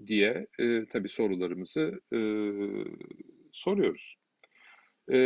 [0.07, 2.19] diye e, tabii sorularımızı e,
[3.51, 4.15] soruyoruz.
[5.11, 5.17] E,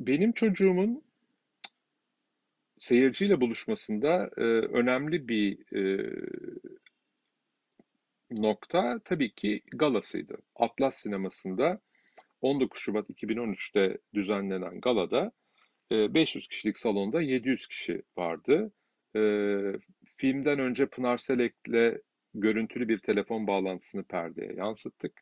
[0.00, 1.02] benim çocuğumun
[2.78, 6.12] seyirciyle buluşmasında e, önemli bir e,
[8.30, 10.36] nokta tabii ki galasıydı.
[10.56, 11.80] Atlas sinemasında
[12.40, 15.32] 19 Şubat 2013'te düzenlenen galada
[15.90, 18.72] 500 kişilik salonda 700 kişi vardı.
[20.16, 22.02] filmden önce Pınar Selek'le
[22.34, 25.12] görüntülü bir telefon bağlantısını perdeye yansıttık.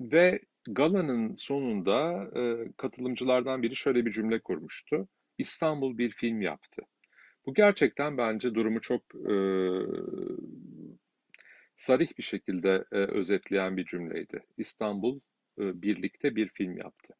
[0.00, 2.30] ve galanın sonunda
[2.76, 5.08] katılımcılardan biri şöyle bir cümle kurmuştu.
[5.38, 6.82] İstanbul bir film yaptı.
[7.46, 9.34] Bu gerçekten bence durumu çok e,
[11.76, 14.40] sarih bir şekilde e, özetleyen bir cümleydi.
[14.58, 15.20] İstanbul
[15.58, 17.14] e, birlikte bir film yaptı.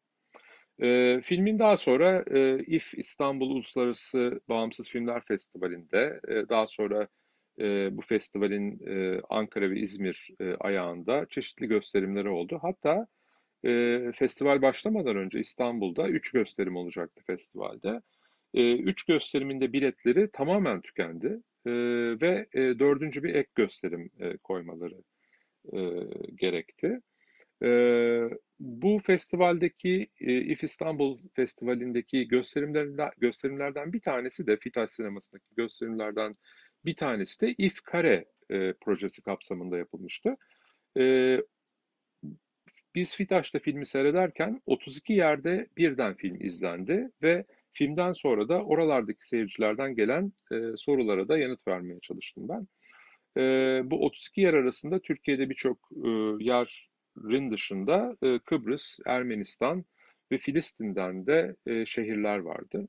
[0.79, 7.07] E, filmin daha sonra e, İF İstanbul Uluslararası Bağımsız Filmler Festivali'nde, e, daha sonra
[7.59, 12.59] e, bu festivalin e, Ankara ve İzmir e, ayağında çeşitli gösterimleri oldu.
[12.61, 13.07] Hatta
[13.65, 18.01] e, festival başlamadan önce İstanbul'da üç gösterim olacaktı festivalde.
[18.53, 21.71] E, üç gösteriminde biletleri tamamen tükendi e,
[22.21, 25.03] ve e, dördüncü bir ek gösterim e, koymaları
[25.73, 25.79] e,
[26.35, 27.01] gerekti.
[27.63, 27.69] E,
[28.59, 36.31] bu festivaldeki e, İF İstanbul Festivali'ndeki gösterimlerden, gösterimlerden bir tanesi de Fitaş Sineması'ndaki gösterimlerden
[36.85, 40.37] bir tanesi de İF Kare e, projesi kapsamında yapılmıştı.
[40.97, 41.37] E,
[42.95, 47.45] biz Fitaş'ta filmi seyrederken 32 yerde birden film izlendi ve
[47.77, 52.67] Filmden sonra da oralardaki seyircilerden gelen e, sorulara da yanıt vermeye çalıştım ben.
[53.41, 53.41] E,
[53.91, 56.09] bu 32 yer arasında Türkiye'de birçok e,
[56.39, 59.85] yer şehirlerin dışında e, Kıbrıs, Ermenistan
[60.31, 62.87] ve Filistin'den de e, şehirler vardı.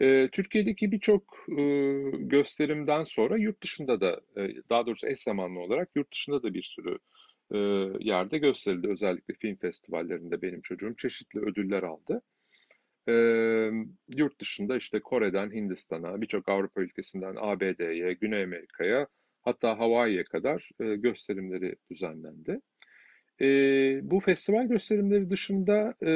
[0.00, 1.62] E, Türkiye'deki birçok e,
[2.18, 6.62] gösterimden sonra yurt dışında da, e, daha doğrusu eş zamanlı olarak yurt dışında da bir
[6.62, 6.98] sürü
[7.52, 7.58] e,
[8.00, 8.88] yerde gösterildi.
[8.88, 12.22] Özellikle film festivallerinde benim çocuğum çeşitli ödüller aldı.
[13.08, 13.12] E,
[14.16, 19.06] yurt dışında işte Kore'den Hindistan'a, birçok Avrupa ülkesinden ABD'ye, Güney Amerika'ya,
[19.42, 22.60] hatta Hawaii'ye kadar gösterimleri düzenlendi.
[23.40, 23.46] E,
[24.10, 26.12] bu festival gösterimleri dışında e,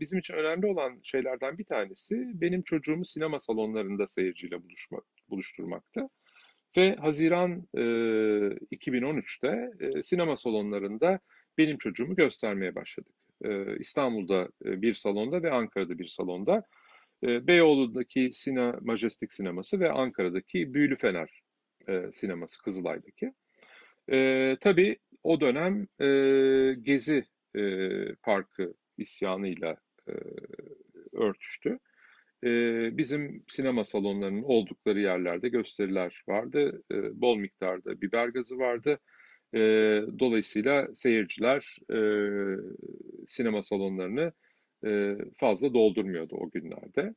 [0.00, 6.08] bizim için önemli olan şeylerden bir tanesi benim çocuğumu sinema salonlarında seyirciyle buluşma, buluşturmaktı.
[6.76, 11.20] Ve Haziran e, 2013'te e, sinema salonlarında
[11.58, 13.14] benim çocuğumu göstermeye başladık.
[13.44, 16.62] E, İstanbul'da e, bir salonda ve Ankara'da bir salonda.
[17.22, 21.42] E, Beyoğlu'ndaki Sina Majestic Sineması ve Ankara'daki Büyülü Fener
[21.88, 23.32] e, sineması Kızılay'daki.
[24.12, 27.24] E, tabii o dönem e, Gezi
[27.56, 27.60] e,
[28.22, 29.76] Parkı isyanıyla
[30.08, 30.12] e,
[31.12, 31.78] örtüştü.
[32.44, 32.50] E,
[32.98, 36.82] bizim sinema salonlarının oldukları yerlerde gösteriler vardı.
[36.92, 38.98] E, bol miktarda biber gazı vardı.
[39.54, 39.58] E,
[40.18, 41.98] dolayısıyla seyirciler e,
[43.26, 44.32] sinema salonlarını
[44.86, 47.14] e, fazla doldurmuyordu o günlerde.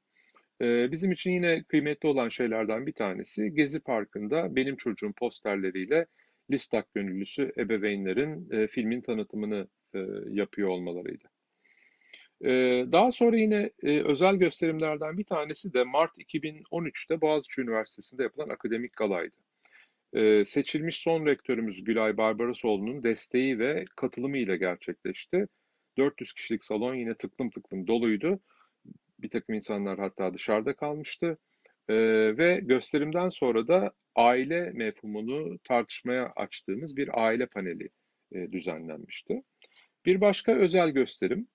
[0.61, 6.05] E, bizim için yine kıymetli olan şeylerden bir tanesi Gezi Parkı'nda benim çocuğum posterleriyle
[6.51, 11.23] Listak gönüllüsü ebeveynlerin e, filmin tanıtımını e, yapıyor olmalarıydı.
[12.43, 12.51] E,
[12.91, 18.97] daha sonra yine e, özel gösterimlerden bir tanesi de Mart 2013'te Boğaziçi Üniversitesi'nde yapılan akademik
[18.97, 19.35] galaydı.
[20.13, 25.47] E, seçilmiş son rektörümüz Gülay Barbarasoğlu'nun desteği ve katılımı ile gerçekleşti.
[25.97, 28.39] 400 kişilik salon yine tıklım tıklım doluydu.
[29.19, 31.37] Bir takım insanlar hatta dışarıda kalmıştı.
[31.89, 31.95] E,
[32.37, 37.89] ve gösterimden sonra da aile mefhumunu tartışmaya açtığımız bir aile paneli
[38.31, 39.43] e, düzenlenmişti.
[40.05, 41.47] Bir başka özel gösterim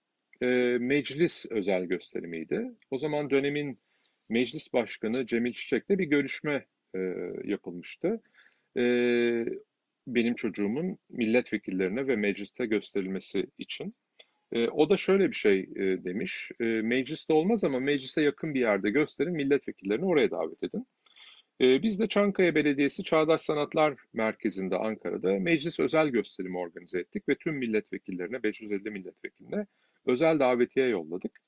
[0.42, 0.46] e,
[0.80, 2.70] meclis özel gösterimiydi.
[2.90, 3.78] O zaman dönemin
[4.28, 6.98] meclis başkanı Cemil Çiçek'le bir görüşme e,
[7.44, 8.20] yapılmıştı.
[10.06, 13.94] Benim çocuğumun milletvekillerine ve mecliste gösterilmesi için.
[14.72, 16.50] O da şöyle bir şey demiş.
[16.60, 20.86] Mecliste olmaz ama meclise yakın bir yerde gösterin, milletvekillerini oraya davet edin.
[21.60, 27.34] E, biz de Çankaya Belediyesi Çağdaş Sanatlar Merkezi'nde Ankara'da meclis özel gösterimi organize ettik ve
[27.34, 29.66] tüm milletvekillerine, 550 milletvekiline
[30.06, 31.40] özel davetiye yolladık.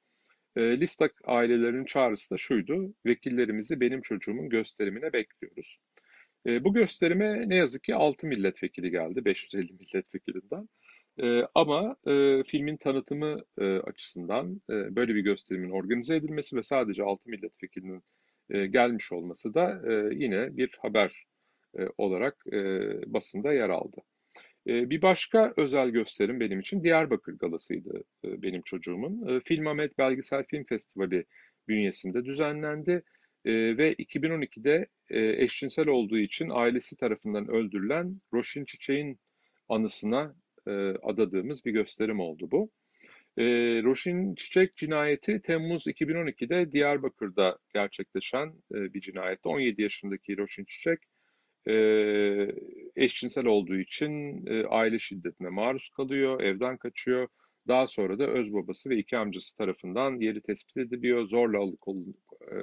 [0.56, 5.78] E, Listak ailelerinin çağrısı da şuydu, vekillerimizi benim çocuğumun gösterimine bekliyoruz.
[6.46, 10.68] E, bu gösterime ne yazık ki 6 milletvekili geldi, 550 milletvekilinden.
[11.54, 17.30] Ama e, filmin tanıtımı e, açısından e, böyle bir gösterimin organize edilmesi ve sadece 6
[17.30, 18.02] milletvekilinin
[18.50, 21.24] e, gelmiş olması da e, yine bir haber
[21.78, 22.58] e, olarak e,
[23.12, 23.96] basında yer aldı.
[24.66, 29.28] Bir başka özel gösterim benim için Diyarbakır Galası'ydı benim çocuğumun.
[29.28, 31.24] E, Film Ahmet Belgesel Film Festivali
[31.68, 33.02] bünyesinde düzenlendi
[33.46, 39.18] ve 2012'de e, eşcinsel olduğu için ailesi tarafından öldürülen Roşin Çiçek'in
[39.68, 40.34] anısına
[41.02, 42.70] adadığımız bir gösterim oldu bu.
[43.38, 43.44] E,
[43.83, 50.98] Roşin Çiçek cinayeti Temmuz 2012'de Diyarbakır'da gerçekleşen e, bir cinayette 17 yaşındaki Roşin Çiçek
[51.68, 51.74] e,
[52.96, 57.29] eşcinsel olduğu için e, aile şiddetine maruz kalıyor, evden kaçıyor.
[57.68, 61.96] Daha sonra da öz babası ve iki amcası tarafından yeri tespit ediliyor, zorla alıkol,
[62.42, 62.55] e,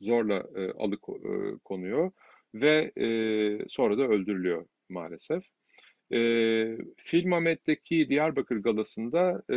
[0.00, 2.12] zorla e, alıkonuyor
[2.54, 3.08] ve e,
[3.68, 5.44] sonra da öldürülüyor maalesef.
[6.12, 6.18] E,
[6.96, 9.56] Film Ahmet'teki Diyarbakır galasında e,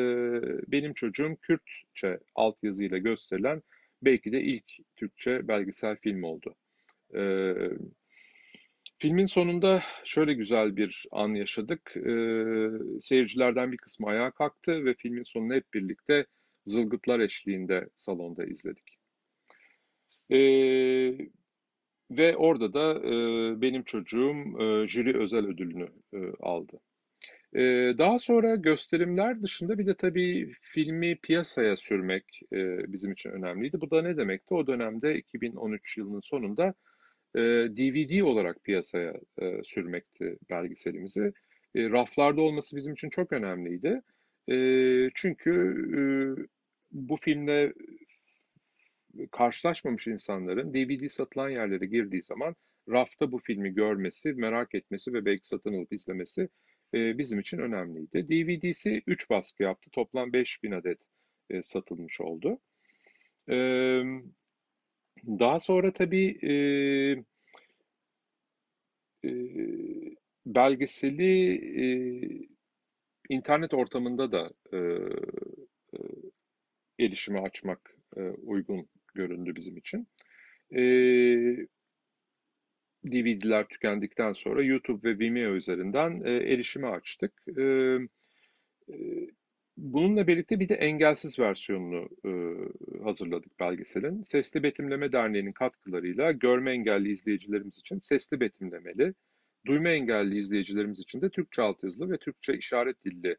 [0.71, 3.61] benim çocuğum Kürtçe altyazıyla gösterilen
[4.01, 6.55] belki de ilk Türkçe belgesel film oldu.
[7.15, 7.53] E,
[8.99, 11.97] filmin sonunda şöyle güzel bir an yaşadık.
[11.97, 12.13] E,
[13.01, 16.25] seyircilerden bir kısmı ayağa kalktı ve filmin sonunu hep birlikte
[16.65, 18.97] zılgıtlar eşliğinde salonda izledik.
[20.31, 20.37] E,
[22.11, 23.11] ve orada da e,
[23.61, 26.79] benim çocuğum e, jüri özel ödülünü e, aldı.
[27.55, 27.61] E,
[27.97, 33.81] daha sonra gösterimler dışında bir de tabii filmi piyasaya sürmek e, bizim için önemliydi.
[33.81, 34.53] Bu da ne demekti?
[34.53, 36.73] O dönemde 2013 yılının sonunda
[37.35, 37.39] e,
[37.77, 41.33] DVD olarak piyasaya e, sürmekti belgeselimizi.
[41.75, 44.01] E, raflarda olması bizim için çok önemliydi.
[44.51, 44.55] E,
[45.15, 45.51] çünkü
[45.97, 46.01] e,
[46.91, 47.73] bu filmde
[49.31, 52.55] karşılaşmamış insanların DVD satılan yerlere girdiği zaman
[52.89, 56.49] rafta bu filmi görmesi, merak etmesi ve belki satın alıp izlemesi
[56.93, 58.27] e, bizim için önemliydi.
[58.27, 59.89] DVD'si 3 baskı yaptı.
[59.91, 60.99] Toplam 5000 adet
[61.49, 62.59] e, satılmış oldu.
[63.49, 63.55] E,
[65.27, 66.53] daha sonra tabii e,
[69.25, 69.31] e,
[70.45, 71.85] belgeseli e,
[73.29, 74.77] internet ortamında da e,
[75.93, 75.97] e,
[76.99, 80.07] erişime açmak e, uygun göründü bizim için.
[80.75, 80.81] E,
[83.05, 87.33] DVD'ler tükendikten sonra YouTube ve Vimeo üzerinden e, erişime açtık.
[87.57, 87.63] E,
[88.89, 88.95] e,
[89.77, 92.31] bununla birlikte bir de engelsiz versiyonunu e,
[93.03, 94.23] hazırladık belgeselin.
[94.23, 99.13] Sesli Betimleme Derneği'nin katkılarıyla görme engelli izleyicilerimiz için sesli betimlemeli,
[99.67, 103.37] duyma engelli izleyicilerimiz için de Türkçe altyazılı ve Türkçe işaret dilli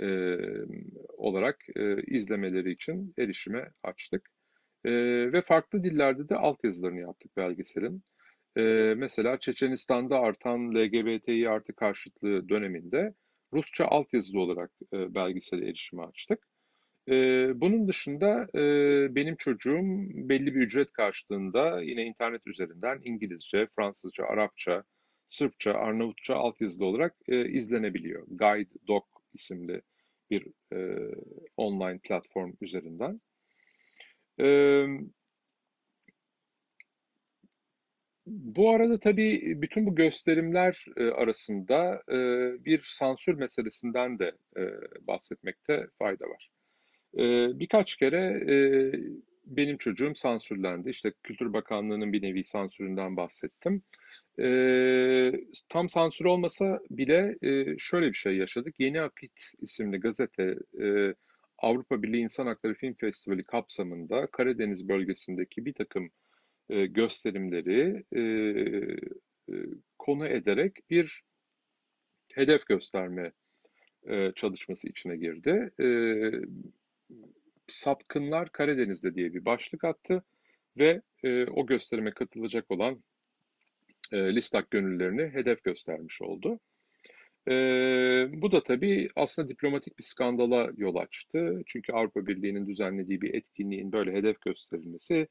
[0.00, 0.36] e,
[1.16, 4.30] olarak e, izlemeleri için erişime açtık.
[4.84, 4.92] E,
[5.32, 8.02] ve farklı dillerde de altyazılarını yaptık belgeselin.
[8.56, 8.62] E,
[8.96, 13.14] mesela Çeçenistan'da artan LGBTİ artı karşıtlığı döneminde
[13.52, 16.48] Rusça altyazılı olarak e, belgesele erişime açtık.
[17.08, 17.14] E,
[17.60, 18.60] bunun dışında e,
[19.14, 24.84] benim çocuğum belli bir ücret karşılığında yine internet üzerinden İngilizce, Fransızca, Arapça,
[25.28, 28.26] Sırpça, Arnavutça altyazılı olarak e, izlenebiliyor.
[28.28, 29.04] Guide Doc
[29.34, 29.82] isimli
[30.30, 31.10] bir e,
[31.56, 33.20] online platform üzerinden.
[34.40, 34.46] E,
[38.26, 42.16] bu arada tabii bütün bu gösterimler e, arasında e,
[42.64, 44.62] bir sansür meselesinden de e,
[45.06, 46.50] bahsetmekte fayda var.
[47.18, 47.22] E,
[47.58, 48.56] birkaç kere e,
[49.46, 50.90] benim çocuğum sansürlendi.
[50.90, 53.82] İşte Kültür Bakanlığı'nın bir nevi sansüründen bahsettim.
[54.40, 54.46] E,
[55.68, 58.74] tam sansür olmasa bile e, şöyle bir şey yaşadık.
[58.78, 61.14] Yeni Akit isimli gazete e,
[61.64, 66.10] Avrupa Birliği İnsan Hakları Film Festivali kapsamında Karadeniz bölgesindeki bir takım
[66.68, 69.54] e, gösterimleri e, e,
[69.98, 71.22] konu ederek bir
[72.34, 73.32] hedef gösterme
[74.08, 75.70] e, çalışması içine girdi.
[75.80, 75.86] E,
[77.66, 80.22] Sapkınlar Karadeniz'de diye bir başlık attı
[80.76, 83.04] ve e, o gösterime katılacak olan
[84.12, 86.60] e, Listak gönüllerini hedef göstermiş oldu.
[87.48, 87.52] E,
[88.32, 91.62] bu da tabii aslında diplomatik bir skandala yol açtı.
[91.66, 95.28] Çünkü Avrupa Birliği'nin düzenlediği bir etkinliğin böyle hedef gösterilmesi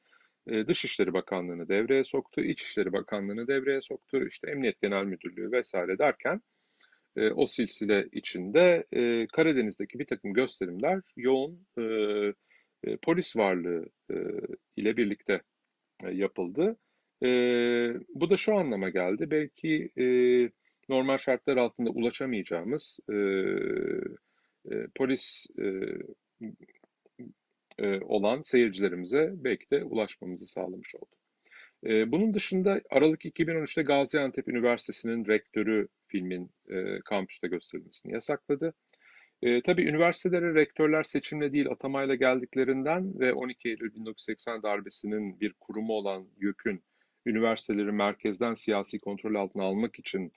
[0.48, 6.42] e, Dışişleri Bakanlığı'nı devreye soktu, İçişleri Bakanlığı'nı devreye soktu, işte Emniyet Genel Müdürlüğü vesaire derken
[7.16, 11.84] e, o silsile içinde e, Karadeniz'deki bir takım gösterimler yoğun e,
[12.84, 14.16] e, polis varlığı e,
[14.78, 15.42] ile birlikte
[16.04, 16.78] e, yapıldı.
[17.24, 17.28] E,
[18.16, 19.32] bu da şu anlama geldi.
[19.32, 20.06] Belki e,
[20.90, 23.16] normal şartlar altında ulaşamayacağımız e,
[24.72, 25.66] e, polis e,
[27.78, 31.16] e, olan seyircilerimize belki de ulaşmamızı sağlamış oldu.
[31.86, 38.74] E, bunun dışında Aralık 2013'te Gaziantep Üniversitesi'nin rektörü filmin e, kampüste gösterilmesini yasakladı.
[39.42, 45.94] E, tabii üniversitelere rektörler seçimle değil atamayla geldiklerinden ve 12 Eylül 1980 darbesinin bir kurumu
[45.94, 46.84] olan YÖK'ün
[47.26, 50.32] üniversiteleri merkezden siyasi kontrol altına almak için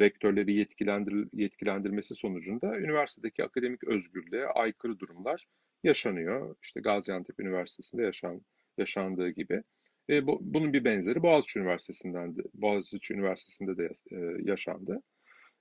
[0.00, 5.46] rektörleri yetkilendir yetkilendirmesi sonucunda üniversitedeki akademik özgürlüğe aykırı durumlar
[5.84, 6.56] yaşanıyor.
[6.62, 8.42] İşte Gaziantep Üniversitesi'nde yaşan,
[8.78, 9.62] yaşandığı gibi.
[10.10, 15.02] E, bu, bunun bir benzeri Boğaziçi Üniversitesi'nden de, Boğaziçi Üniversitesi'nde de e, yaşandı.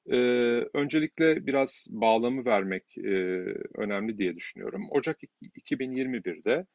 [0.09, 0.15] E,
[0.73, 3.11] öncelikle biraz bağlamı vermek e,
[3.75, 4.88] önemli diye düşünüyorum.
[4.91, 5.19] Ocak
[5.57, 6.65] 2021'de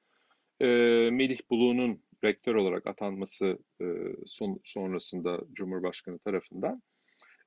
[0.61, 0.67] e,
[1.11, 3.85] Melih Bulu'nun rektör olarak atanması e,
[4.27, 6.83] son, sonrasında Cumhurbaşkanı tarafından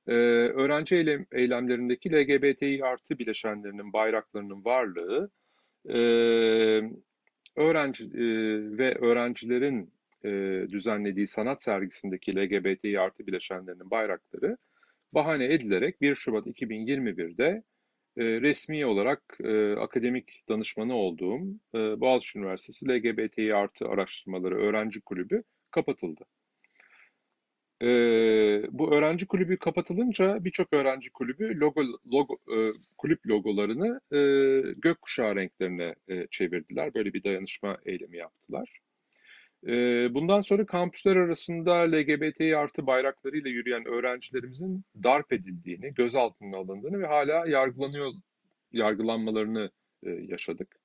[0.06, 5.30] e, öğrenci eylem, eylemlerindeki LGBTİ artı bileşenlerinin bayraklarının varlığı
[5.88, 5.98] e,
[7.56, 8.24] öğrenci e,
[8.78, 9.92] ve öğrencilerin
[10.24, 10.30] e,
[10.70, 14.56] düzenlediği sanat sergisindeki LGBTİ artı bileşenlerinin bayrakları
[15.12, 17.62] bahane edilerek 1 Şubat 2021'de
[18.16, 19.38] e, resmi olarak
[19.78, 21.40] akademik danışmanı olduğum
[21.74, 26.24] e, Boğaziçi Üniversitesi LGBTİ artı araştırmaları öğrenci kulübü kapatıldı.
[27.82, 27.86] E,
[28.70, 32.56] bu öğrenci kulübü kapatılınca birçok öğrenci kulübü logo, logo e,
[32.98, 34.20] kulüp logolarını e,
[34.76, 36.94] gökkuşağı renklerine e, çevirdiler.
[36.94, 38.80] Böyle bir dayanışma eylemi yaptılar.
[39.66, 47.06] Ee, bundan sonra kampüsler arasında LGBT artı bayraklarıyla yürüyen öğrencilerimizin darp edildiğini, gözaltına alındığını ve
[47.06, 48.12] hala yargılanıyor
[48.72, 49.70] yargılanmalarını
[50.02, 50.79] e, yaşadık.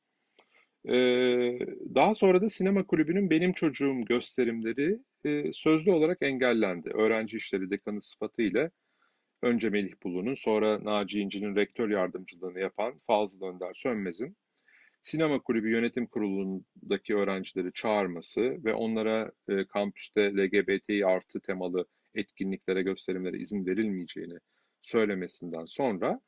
[0.87, 1.59] Ee,
[1.95, 6.89] daha sonra da sinema kulübünün Benim Çocuğum gösterimleri e, sözlü olarak engellendi.
[6.89, 8.71] Öğrenci işleri dekanı sıfatıyla
[9.41, 14.37] önce Melih Bulu'nun sonra Naci İnci'nin rektör yardımcılığını yapan Fazıl Önder Sönmez'in
[15.01, 23.37] sinema kulübü yönetim kurulundaki öğrencileri çağırması ve onlara e, kampüste LGBTİ artı temalı etkinliklere, gösterimlere
[23.37, 24.39] izin verilmeyeceğini
[24.81, 26.21] söylemesinden sonra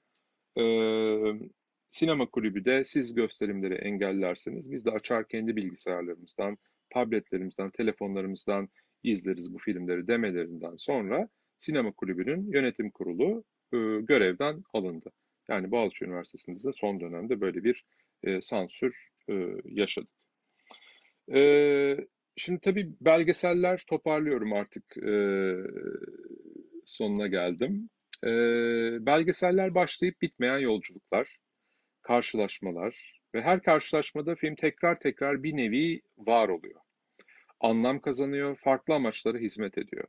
[0.58, 0.64] e,
[1.90, 6.58] sinema kulübü de siz gösterimleri engellerseniz biz de açar kendi bilgisayarlarımızdan,
[6.90, 8.70] tabletlerimizden, telefonlarımızdan
[9.04, 15.12] izleriz bu filmleri demelerinden sonra sinema kulübünün yönetim kurulu e, görevden alındı.
[15.50, 17.84] Yani Boğaziçi Üniversitesi'nde de son dönemde böyle bir
[18.24, 19.34] e, sansür e,
[19.66, 20.10] yaşadık.
[21.34, 21.42] E,
[22.36, 25.54] şimdi tabii belgeseller toparlıyorum artık e,
[26.86, 27.90] sonuna geldim.
[28.24, 28.30] E,
[29.06, 31.38] belgeseller başlayıp bitmeyen yolculuklar,
[32.08, 36.80] karşılaşmalar ve her karşılaşmada film tekrar tekrar bir nevi var oluyor.
[37.60, 40.08] Anlam kazanıyor, farklı amaçlara hizmet ediyor.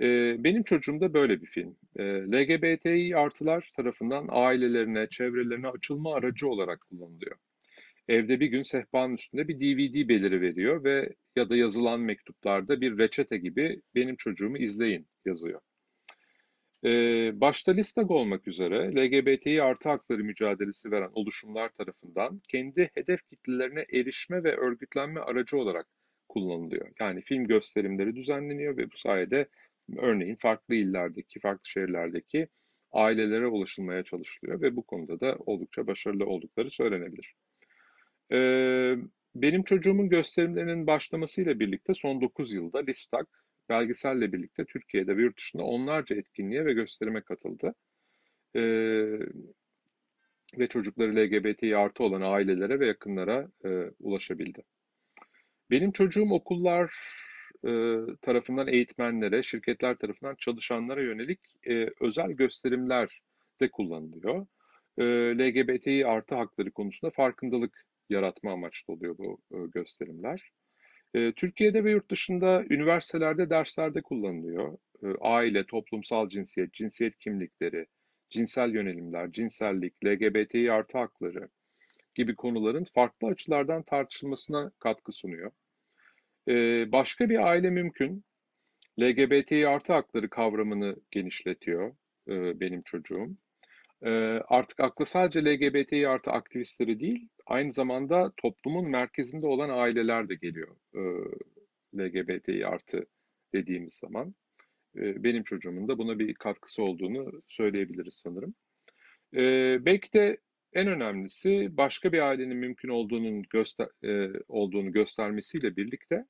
[0.00, 1.76] Ee, benim çocuğum da böyle bir film.
[1.96, 7.36] Ee, LGBTİ artılar tarafından ailelerine, çevrelerine açılma aracı olarak kullanılıyor.
[8.08, 12.98] Evde bir gün sehpanın üstünde bir DVD beliri veriyor ve ya da yazılan mektuplarda bir
[12.98, 15.60] reçete gibi benim çocuğumu izleyin yazıyor.
[16.84, 23.86] Ee, başta Listag olmak üzere LGBTİ artı hakları mücadelesi veren oluşumlar tarafından kendi hedef kitlelerine
[23.92, 25.86] erişme ve örgütlenme aracı olarak
[26.28, 26.88] kullanılıyor.
[27.00, 29.48] Yani film gösterimleri düzenleniyor ve bu sayede
[29.96, 32.48] örneğin farklı illerdeki, farklı şehirlerdeki
[32.92, 37.34] ailelere ulaşılmaya çalışılıyor ve bu konuda da oldukça başarılı oldukları söylenebilir.
[38.32, 38.94] Ee,
[39.34, 45.62] benim çocuğumun gösterimlerinin başlamasıyla birlikte son 9 yılda Listak belgeselle birlikte Türkiye'de ve yurt dışında
[45.62, 47.74] onlarca etkinliğe ve gösterime katıldı.
[48.56, 48.60] Ee,
[50.58, 53.68] ve çocukları LGBTİ artı olan ailelere ve yakınlara e,
[54.00, 54.62] ulaşabildi.
[55.70, 56.94] Benim çocuğum okullar
[57.64, 57.70] e,
[58.22, 63.20] tarafından eğitmenlere, şirketler tarafından çalışanlara yönelik e, özel gösterimler
[63.60, 64.46] de kullanılıyor.
[64.98, 65.04] E,
[65.38, 70.50] LGBTİ artı hakları konusunda farkındalık yaratma amaçlı oluyor bu e, gösterimler.
[71.14, 74.78] Türkiye'de ve yurt dışında üniversitelerde derslerde kullanılıyor.
[75.20, 77.86] Aile, toplumsal cinsiyet, cinsiyet kimlikleri,
[78.30, 81.48] cinsel yönelimler, cinsellik, LGBTİ artı hakları
[82.14, 85.50] gibi konuların farklı açılardan tartışılmasına katkı sunuyor.
[86.92, 88.24] Başka bir aile mümkün.
[89.00, 91.96] LGBTİ artı hakları kavramını genişletiyor
[92.28, 93.28] benim çocuğum.
[94.02, 94.10] E,
[94.48, 100.76] artık aklı sadece LGBTİ artı aktivistleri değil, aynı zamanda toplumun merkezinde olan aileler de geliyor
[100.94, 101.00] e,
[101.98, 103.06] LGBTİ artı
[103.54, 104.34] dediğimiz zaman.
[104.96, 108.54] E, benim çocuğumun da buna bir katkısı olduğunu söyleyebiliriz sanırım.
[109.36, 109.40] E,
[109.84, 110.38] belki de
[110.72, 116.24] en önemlisi başka bir ailenin mümkün olduğunun göster e, olduğunu göstermesiyle birlikte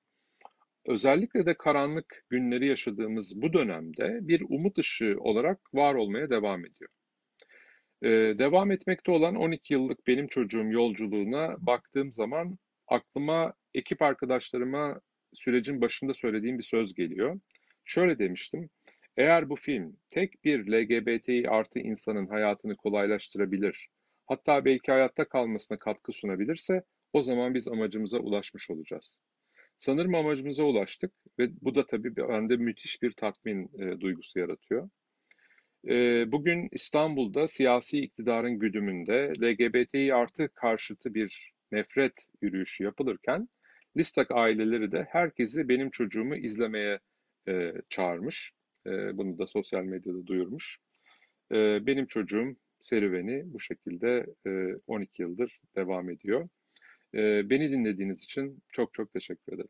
[0.86, 6.90] özellikle de karanlık günleri yaşadığımız bu dönemde bir umut ışığı olarak var olmaya devam ediyor.
[8.02, 15.00] Ee, devam etmekte olan 12 yıllık benim çocuğum yolculuğuna baktığım zaman aklıma ekip arkadaşlarıma
[15.34, 17.40] sürecin başında söylediğim bir söz geliyor.
[17.84, 18.70] Şöyle demiştim,
[19.16, 23.88] eğer bu film tek bir LGBTİ artı insanın hayatını kolaylaştırabilir,
[24.26, 26.82] hatta belki hayatta kalmasına katkı sunabilirse
[27.12, 29.18] o zaman biz amacımıza ulaşmış olacağız.
[29.78, 34.88] Sanırım amacımıza ulaştık ve bu da tabii bende müthiş bir tatmin e, duygusu yaratıyor.
[35.86, 42.12] E, bugün İstanbul'da siyasi iktidarın güdümünde LGBTİ artı karşıtı bir nefret
[42.42, 43.48] yürüyüşü yapılırken
[43.96, 46.98] Listak aileleri de herkesi benim çocuğumu izlemeye
[47.48, 48.52] e, çağırmış.
[48.86, 50.78] E, bunu da sosyal medyada duyurmuş.
[51.52, 54.50] E, benim çocuğum serüveni bu şekilde e,
[54.86, 56.48] 12 yıldır devam ediyor.
[57.14, 59.68] Ee, beni dinlediğiniz için çok çok teşekkür ederim.